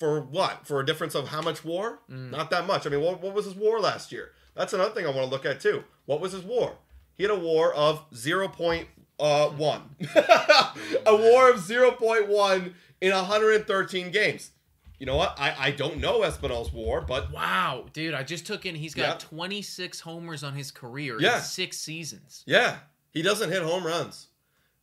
[0.00, 0.66] For what?
[0.66, 2.00] For a difference of how much war?
[2.10, 2.30] Mm.
[2.30, 2.86] Not that much.
[2.86, 4.32] I mean, what, what was his war last year?
[4.56, 5.84] That's another thing I want to look at too.
[6.06, 6.78] What was his war?
[7.16, 8.86] He had a war of uh, 0.1.
[11.06, 12.72] a war of 0.1
[13.02, 14.50] in 113 games.
[14.98, 15.34] You know what?
[15.38, 19.02] I, I don't know Espinal's war, but Wow, dude, I just took in he's got
[19.22, 19.28] Yeah.
[19.28, 21.36] 26 homers on his career Yeah.
[21.36, 22.42] in six seasons.
[22.46, 22.78] Yeah,
[23.10, 24.28] he doesn't hit home runs.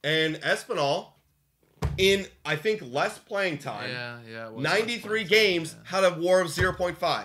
[0.03, 1.13] And Espinal,
[1.97, 4.47] in I think less playing time, Yeah, yeah.
[4.47, 6.99] it 93 games, time, had a war of 0.5.
[7.01, 7.23] Yeah.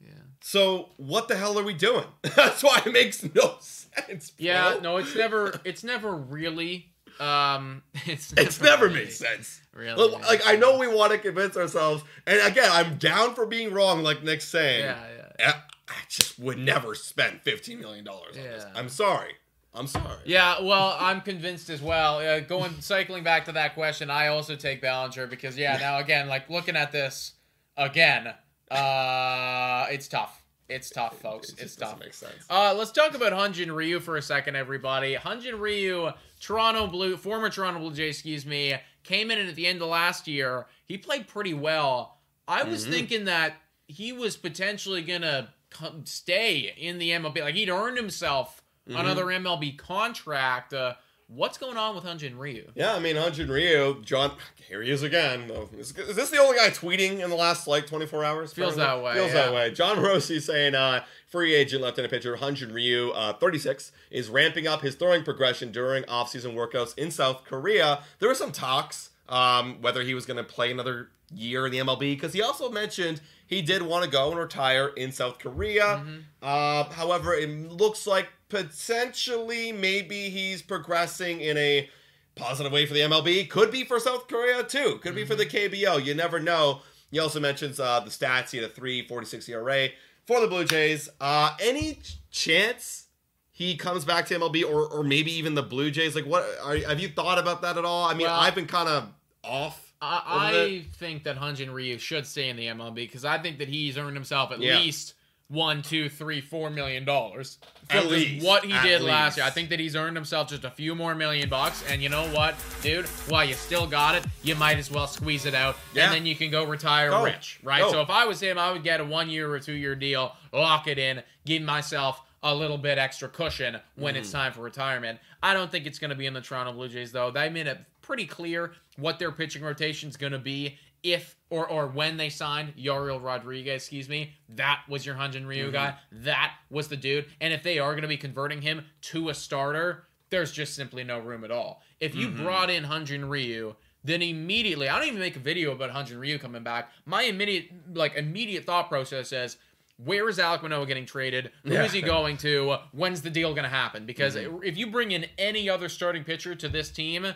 [0.00, 0.12] yeah.
[0.40, 2.04] So what the hell are we doing?
[2.22, 4.30] That's why it makes no sense.
[4.30, 4.44] Bro.
[4.46, 6.86] Yeah, no, it's never it's never really
[7.18, 9.60] um it's never, it's never really- made sense.
[9.72, 13.46] Really made like I know we want to convince ourselves, and again, I'm down for
[13.46, 14.02] being wrong.
[14.02, 14.98] Like Nick's saying, Yeah,
[15.38, 15.52] yeah.
[15.88, 18.64] I, I just would never spend 15 million dollars on this.
[18.66, 18.78] Yeah.
[18.80, 19.32] I'm sorry.
[19.74, 20.16] I'm sorry.
[20.24, 22.18] Yeah, well, I'm convinced as well.
[22.18, 26.28] Uh, going cycling back to that question, I also take Bellinger because yeah, now again,
[26.28, 27.32] like looking at this
[27.76, 28.34] again,
[28.70, 30.42] uh, it's tough.
[30.68, 31.50] It's tough, folks.
[31.50, 31.98] It it's tough.
[31.98, 32.44] doesn't sense.
[32.48, 35.16] Uh, let's talk about Hyun Jin Ryu for a second, everybody.
[35.16, 36.10] Hyun Jin Ryu,
[36.40, 40.28] Toronto Blue, former Toronto Blue Jay, excuse me, came in at the end of last
[40.28, 40.66] year.
[40.86, 42.18] He played pretty well.
[42.46, 42.92] I was Mm-hmm.
[42.92, 43.54] thinking that
[43.88, 47.40] he was potentially gonna come, stay in the MLB.
[47.40, 48.59] Like he'd earned himself
[48.90, 49.00] Mm-hmm.
[49.00, 50.72] another MLB contract.
[50.72, 50.94] Uh,
[51.28, 52.70] what's going on with Hyun Jin Ryu?
[52.74, 54.32] Yeah, I mean, Hyun Jin Ryu, John,
[54.68, 55.50] here he is again.
[55.78, 58.52] Is, is this the only guy tweeting in the last like 24 hours?
[58.52, 59.46] Feels that way, Feels yeah.
[59.46, 59.70] that way.
[59.70, 64.66] Jon Morosi saying, uh, free agent left-handed pitcher Hyun Jin Ryu, uh, 36, is ramping
[64.66, 68.02] up his throwing progression during off-season workouts in South Korea.
[68.18, 71.78] There were some talks um, whether he was going to play another year in the
[71.78, 75.82] MLB because he also mentioned he did want to go and retire in South Korea.
[75.82, 76.18] Mm-hmm.
[76.42, 81.88] Uh, however, it looks like potentially maybe he's progressing in a
[82.36, 83.48] positive way for the MLB.
[83.48, 84.98] Could be for South Korea too.
[85.02, 86.04] Could be for the KBO.
[86.04, 86.80] You never know.
[87.10, 88.50] He also mentions uh, the stats.
[88.50, 89.88] He had a 3.46 ERA
[90.26, 91.08] for the Blue Jays.
[91.20, 91.98] Uh, any
[92.30, 93.06] chance
[93.50, 96.14] he comes back to MLB or or maybe even the Blue Jays?
[96.14, 98.06] Like, what are, have you thought about that at all?
[98.08, 99.08] I mean, Well- I've been kind of
[99.44, 99.86] off.
[100.02, 103.58] I, I think that Hyun Jin Ryu should stay in the MLB because I think
[103.58, 104.78] that he's earned himself at Yeah.
[104.78, 105.12] least
[105.50, 107.58] one, two, three, four million dollars.
[107.88, 108.46] for At least.
[108.46, 109.44] what he did last year.
[109.44, 111.82] I think that he's earned himself just a few more million bucks.
[111.90, 113.06] And you know what, dude?
[113.28, 116.04] While you still got it, you might as well squeeze it out, Yeah.
[116.04, 117.24] and then you can go retire Go.
[117.24, 117.80] rich, right?
[117.80, 117.90] Go.
[117.90, 120.34] So if I was him, I would get a one year or two year deal,
[120.52, 124.20] lock it in, give myself a little bit extra cushion when Mm-hmm.
[124.22, 125.18] it's time for retirement.
[125.42, 127.30] I don't think it's going to be in the Toronto Blue Jays though.
[127.30, 131.66] They made it pretty clear what their pitching rotation is going to be if or
[131.68, 134.34] or when they signed Yariel Rodriguez, excuse me.
[134.50, 135.72] That was your Hyun Jin Ryu Mm-hmm.
[135.72, 135.94] guy.
[136.12, 137.26] That was the dude.
[137.40, 141.02] And if they are going to be converting him to a starter, there's just simply
[141.04, 141.82] no room at all.
[142.00, 142.44] If you Mm-hmm.
[142.44, 143.74] brought in Hyun Jin Ryu,
[144.04, 146.90] then immediately, I don't even make a video about Hyun Jin Ryu coming back.
[147.06, 149.56] My immediate like immediate thought process is
[150.02, 151.50] where is Alek Manoah getting traded?
[151.64, 151.84] Who is Yeah.
[151.86, 151.94] Mm-hmm.
[151.96, 152.76] he going to?
[152.92, 154.06] When's the deal going to happen?
[154.06, 157.26] Because if you bring in any other starting pitcher to this team,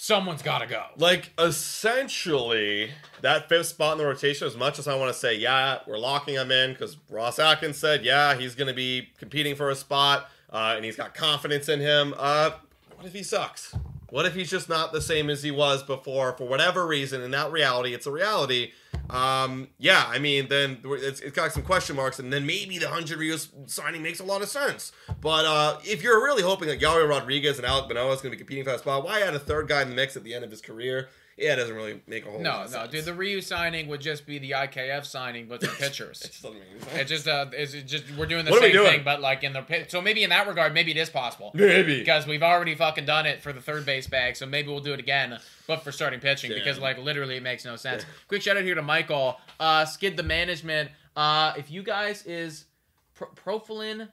[0.00, 0.82] someone's got to go.
[0.96, 2.90] Like essentially
[3.20, 4.46] that fifth spot in the rotation.
[4.46, 7.76] As much as I want to say, yeah, we're locking him in because Ross Atkins
[7.76, 11.68] said, yeah, he's going to be competing for a spot, uh, and he's got confidence
[11.68, 12.14] in him.
[12.16, 12.52] Uh,
[12.96, 13.74] what if he sucks?
[14.08, 17.20] What if he's just not the same as he was before for whatever reason?
[17.20, 18.72] And that reality, it's a reality.
[19.10, 22.86] Um, yeah, I mean, then it's, it's got some question marks, and then maybe the
[22.86, 24.92] Hyun Jin Ryu's signing makes a lot of sense.
[25.20, 28.36] But uh, if you're really hoping that Yari Rodriguez and Alek Manoah is going to
[28.36, 30.32] be competing for that spot, why add a third guy in the mix at the
[30.32, 31.08] end of his career?
[31.40, 32.90] Yeah, it doesn't really make a whole No, lot of no, sense.
[32.92, 33.04] dude.
[33.06, 36.20] The Ryu signing would just be the IKF signing, but for It pitchers.
[36.20, 36.94] just doesn't make any sense.
[37.00, 38.90] It just uh, is it just we're doing the What same doing?
[38.90, 39.90] thing, but like in the pit.
[39.90, 41.50] So maybe in that regard, maybe it is possible.
[41.54, 41.98] Maybe.
[41.98, 44.92] because we've already fucking done it for the third base bag, so maybe we'll do
[44.92, 48.04] it again, but for starting pitching because like literally it makes no sense.
[48.28, 50.90] Quick shout out here to Michael, uh, Skid the management.
[51.16, 52.66] Uh, if you guys is
[53.14, 54.08] pro- Profilin.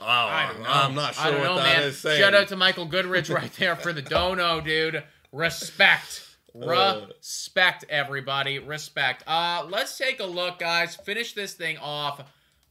[0.00, 0.68] Oh, I don't know.
[0.70, 1.82] I'm not sure I don't what know, that man.
[1.88, 2.20] is saying.
[2.20, 5.02] Shout out to Michael Goodrich right there for the dono, dude.
[5.32, 6.24] Respect.
[6.54, 8.58] Respect, everybody.
[8.58, 9.22] Respect.
[9.26, 10.96] Uh, let's take a look, guys.
[10.96, 12.22] Finish this thing off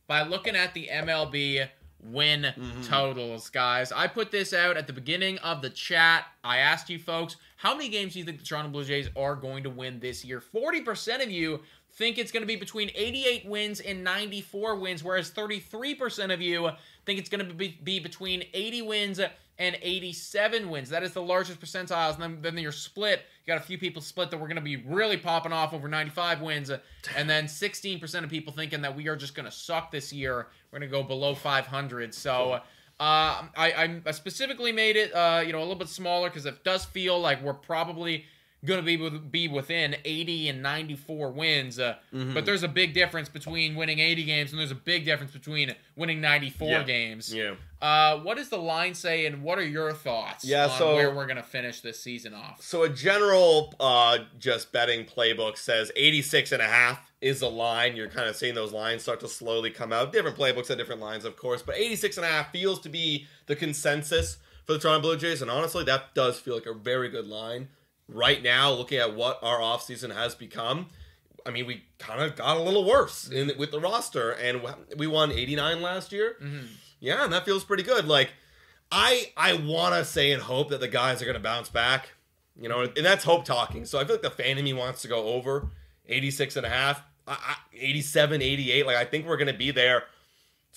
[0.08, 1.68] by looking at the MLB
[2.04, 2.82] win Mm-hmm.
[2.84, 3.92] totals, guys.
[3.92, 6.26] I put this out at the beginning of the chat.
[6.44, 9.36] I asked you folks, how many games do you think the Toronto Blue Jays are
[9.36, 10.42] going to win this year?
[10.42, 11.62] 40% of you
[11.94, 16.70] think it's going to be between 88 wins and 94 wins, whereas 33% of you
[17.06, 19.20] think it's going to be, be between 80 wins
[19.60, 20.90] and 87 wins.
[20.90, 22.14] That is the largest percentiles.
[22.14, 23.22] And then, then you're split.
[23.46, 25.88] You got a few people split that we're going to be really popping off over
[25.88, 26.70] 95 wins.
[27.16, 30.48] And then 16% of people thinking that we are just going to suck this year.
[30.72, 32.14] We're going to go below 500.
[32.14, 32.62] So uh,
[33.00, 36.86] I, I specifically made it, uh, you know, a little bit smaller because it does
[36.86, 38.26] feel like we're probably
[38.68, 41.80] going to be with- be within 80 and 94 wins.
[41.80, 42.34] Uh, Mm-hmm.
[42.34, 45.74] But there's a big difference between winning 80 games and there's a big difference between
[45.96, 46.84] winning 94 Yeah.
[46.84, 47.34] games.
[47.34, 47.56] Yeah.
[47.82, 51.14] Uh, what does the line say, and what are your thoughts Yeah, on so- where
[51.14, 52.62] we're gonna finish this season off?
[52.62, 57.96] So a general uh just betting playbook says 86 and a half is the line.
[57.96, 60.12] You're kind of seeing those lines start to slowly come out.
[60.14, 63.28] Different playbooks have different lines, of course, but 86 and a half feels to be
[63.48, 67.10] the consensus for the Toronto Blue Jays, and honestly, that does feel like a very
[67.10, 67.70] good line.
[68.10, 70.88] Right now, looking at what our offseason has become,
[71.46, 74.62] I mean, we kind of got a little worse in with the roster, and
[74.98, 76.36] we won 89 last year.
[76.42, 76.66] Mm-hmm.
[77.00, 78.08] Yeah, and that feels pretty good.
[78.08, 78.32] Like,
[78.92, 82.10] I I want to say and hope that the guys are going to bounce back.
[82.60, 83.86] You know, and that's hope talking.
[83.86, 85.70] So I feel like the fan in me wants to go over
[86.08, 88.86] 86 and a half, I, I, 87, 88.
[88.86, 90.06] Like, I think we're going to be there.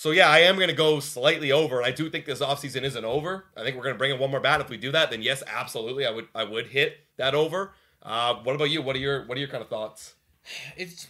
[0.01, 1.77] So yeah, I am going to go slightly over.
[1.77, 3.45] And I do think this offseason isn't over.
[3.55, 4.63] I think we're going to bring in one more bat.
[4.63, 7.75] If we do that, then yes, absolutely, I would I would hit that over.
[8.03, 8.81] Uh, what about you?
[8.81, 10.15] What are your what are your kind of thoughts?
[10.75, 11.07] It's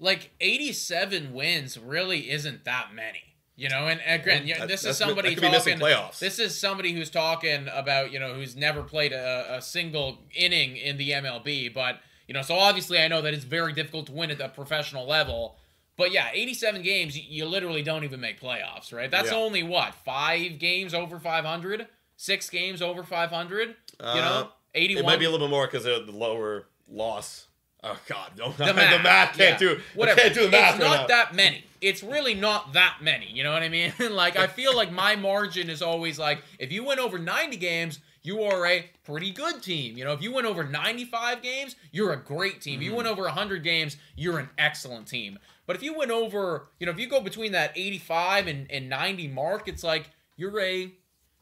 [0.00, 3.36] like 87 wins really isn't that many.
[3.54, 6.10] You know, and again, yeah, That- this is somebody that could be missing talking.
[6.18, 10.76] This is somebody who's talking about you know who's never played a, a single inning
[10.76, 14.12] in the MLB, but you know, so obviously I know that it's very difficult to
[14.12, 15.56] win at the professional level.
[16.02, 19.08] But yeah, 87 games, you, you literally don't even make playoffs, right?
[19.08, 19.36] That's Yeah.
[19.36, 21.86] only what five games over 500,
[22.16, 23.68] six games over 500.
[23.68, 25.04] you Uh, know, 81.
[25.04, 27.46] It might be a little bit more because of the lower loss.
[27.84, 29.74] Oh God, don't the the math, math, can't yeah.
[29.74, 29.80] do.
[29.94, 30.20] whatever.
[30.20, 31.06] Can't do the math It's right not now.
[31.08, 31.64] that many.
[31.80, 33.30] It's really not that many.
[33.30, 33.92] You know what I mean?
[34.10, 37.98] like I feel like my margin is always like if you win over 90 games,
[38.22, 39.96] you are a pretty good team.
[39.96, 42.76] You know, if you win over 95 games, you're a great team.
[42.78, 42.98] If you Mm-hmm.
[42.98, 45.40] win over 100 games, you're an excellent team.
[45.66, 48.88] But if you went over, you know, if you go between that 85 and, and
[48.88, 50.92] 90 mark, it's like you're a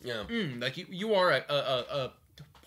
[0.03, 0.25] Yeah.
[0.29, 2.13] mm, like you you are a a, a,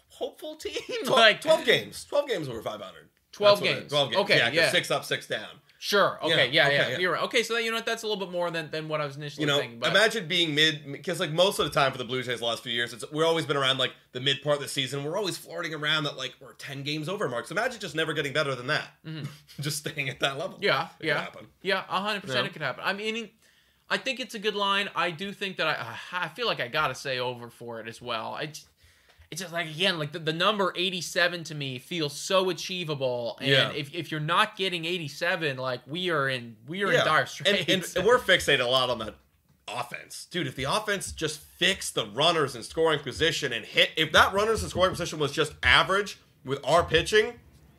[0.10, 0.74] hopeful team.
[1.06, 2.06] 12, like 12 games.
[2.06, 3.10] 12 games over 500.
[3.32, 3.92] 12 That's what games.
[3.92, 4.22] 12 games.
[4.24, 4.72] Okay, yeah, yeah.
[4.72, 5.48] Six up, six down.
[5.86, 6.18] Sure.
[6.24, 6.50] Okay.
[6.50, 6.70] Yeah, Yeah.
[6.76, 6.82] Yeah.
[6.84, 6.98] okay, yeah.
[7.00, 7.24] You're right.
[7.24, 7.44] Okay.
[7.44, 7.86] So that, you know what?
[7.86, 9.80] That's a little bit more than, than what I was initially You know, thinking.
[9.80, 12.46] But imagine being mid, because like most of the time for the Blue Jays the
[12.46, 15.04] last few years, it's we're always been around like the mid part of the season.
[15.04, 17.52] We're always flirting around that like we're 10 games over marks.
[17.52, 18.88] Imagine just never getting better than that.
[19.60, 20.56] just staying at that level.
[20.56, 20.64] Mm-hmm.
[20.64, 20.84] yeah.
[20.86, 21.20] It could Yeah.
[21.20, 21.48] happen.
[21.62, 21.84] Yeah.
[21.90, 22.48] A hundred percent.
[22.48, 22.82] It could happen.
[22.86, 23.30] I mean,
[23.90, 24.90] I think it's a good line.
[24.96, 28.02] I do think that I I feel like I gotta say over for it as
[28.02, 28.34] well.
[28.34, 28.46] I.
[28.46, 28.62] j-
[29.34, 33.50] It's just like again, like the, the number eighty-seven to me feels so achievable, and
[33.50, 33.72] Yeah.
[33.72, 37.00] if, if you're not getting eighty-seven, like we are in we are Yeah.
[37.00, 37.66] in dire straits.
[37.68, 39.16] and, and we're fixated a lot on that
[39.68, 40.28] offense.
[40.30, 44.34] Dude, if the offense just fixed the runners in scoring position and hit, if that
[44.34, 47.34] runners in scoring position was just average with our pitching,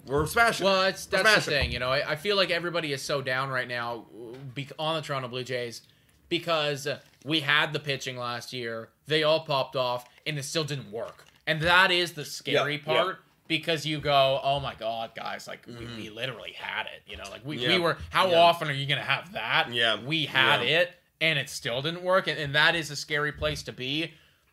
[0.07, 0.64] we're smashing.
[0.66, 1.52] Well, it's that's the smashing.
[1.52, 1.72] thing.
[1.72, 4.07] You know, I, I feel like everybody is so down right now
[4.55, 5.82] be, on the Toronto Blue Jays
[6.28, 6.88] because
[7.24, 8.88] we had the pitching last year.
[9.07, 11.26] They all popped off, and it still didn't work.
[11.47, 13.03] And that is the scary Yeah, yeah.
[13.03, 13.18] part
[13.49, 15.47] because you go, "Oh my God, guys!
[15.47, 17.03] Like we, we literally had it.
[17.07, 17.82] You know, like we, we Mm-hmm.
[17.82, 17.99] Were.
[18.11, 18.38] How yeah.
[18.40, 19.72] often are you gonna have that?
[19.72, 20.80] Yeah, we had yeah.
[20.80, 22.26] it, and it still didn't work.
[22.28, 24.12] And, and that is a scary place to be.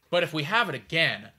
[0.10, 1.30] But if we have it again,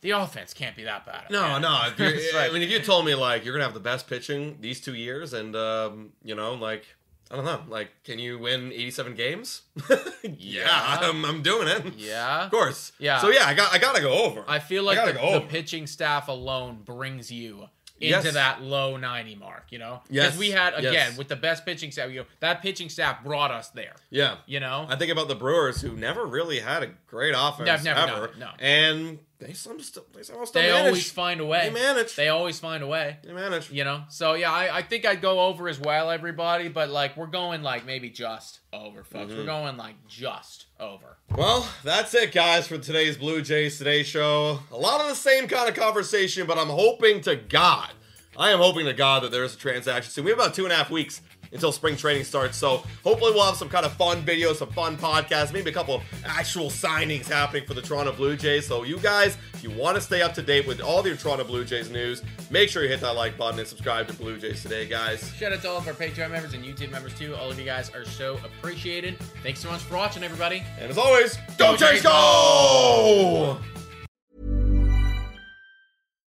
[0.00, 1.24] the offense can't be that bad.
[1.30, 1.62] No, again.
[1.62, 1.82] no.
[1.88, 4.58] If It's I mean, if you told me like you're gonna have the best pitching
[4.60, 6.86] these two years, and um, you know, like
[7.32, 9.62] I don't know, like can you win 87 games?
[10.22, 11.94] yeah, I'm, I'm doing it.
[11.96, 12.44] Yeah.
[12.44, 12.92] of course.
[12.98, 13.20] Yeah.
[13.20, 14.44] So yeah, I got I gotta go over.
[14.46, 17.68] I feel like gotta the, the pitching staff alone brings you
[18.00, 18.34] into Yes.
[18.34, 20.00] that low 90 mark, you know?
[20.10, 21.16] Yes, Because we had, again, yes.
[21.16, 24.36] with the best pitching staff, you know, that pitching staff brought us there, Yeah.
[24.46, 24.86] you know?
[24.88, 28.50] I think about the Brewers who never really had a great offense never ever, no.
[28.58, 30.86] and they some still they somehow still they manage.
[30.86, 31.68] always find a way.
[31.68, 32.14] They manage.
[32.14, 33.18] They always find a way.
[33.22, 33.70] They manage.
[33.70, 34.04] You know?
[34.08, 37.62] So, yeah, I, I think I'd go over as well, everybody, but, like, we're going,
[37.62, 39.30] like, maybe just over, folks.
[39.30, 39.40] Mm-hmm.
[39.40, 41.16] We're going, like, just over.
[41.34, 44.60] Well, that's it, guys, for today's Blue Jays Today show.
[44.70, 47.90] A lot of the same kind of conversation, but I'm hoping to God,
[48.36, 50.24] I am hoping to God that there is a transaction soon.
[50.24, 51.20] We have about two and a half weeks
[51.52, 52.56] until spring training starts.
[52.56, 56.02] So hopefully we'll have some kind of fun videos, some fun podcasts, maybe a couple
[56.24, 58.66] actual signings happening for the Toronto Blue Jays.
[58.66, 61.44] So you guys, if you want to stay up to date with all your Toronto
[61.44, 64.62] Blue Jays news, make sure you hit that like button and subscribe to Blue Jays
[64.62, 65.32] today, guys.
[65.36, 67.34] Shout out to all of our Patreon members and YouTube members too.
[67.36, 69.18] All of you guys are so appreciated.
[69.42, 70.62] Thanks so much for watching, everybody.
[70.78, 73.58] And as always, go, Go Jays, Jays, go!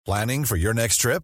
[0.06, 1.24] Planning for your next trip?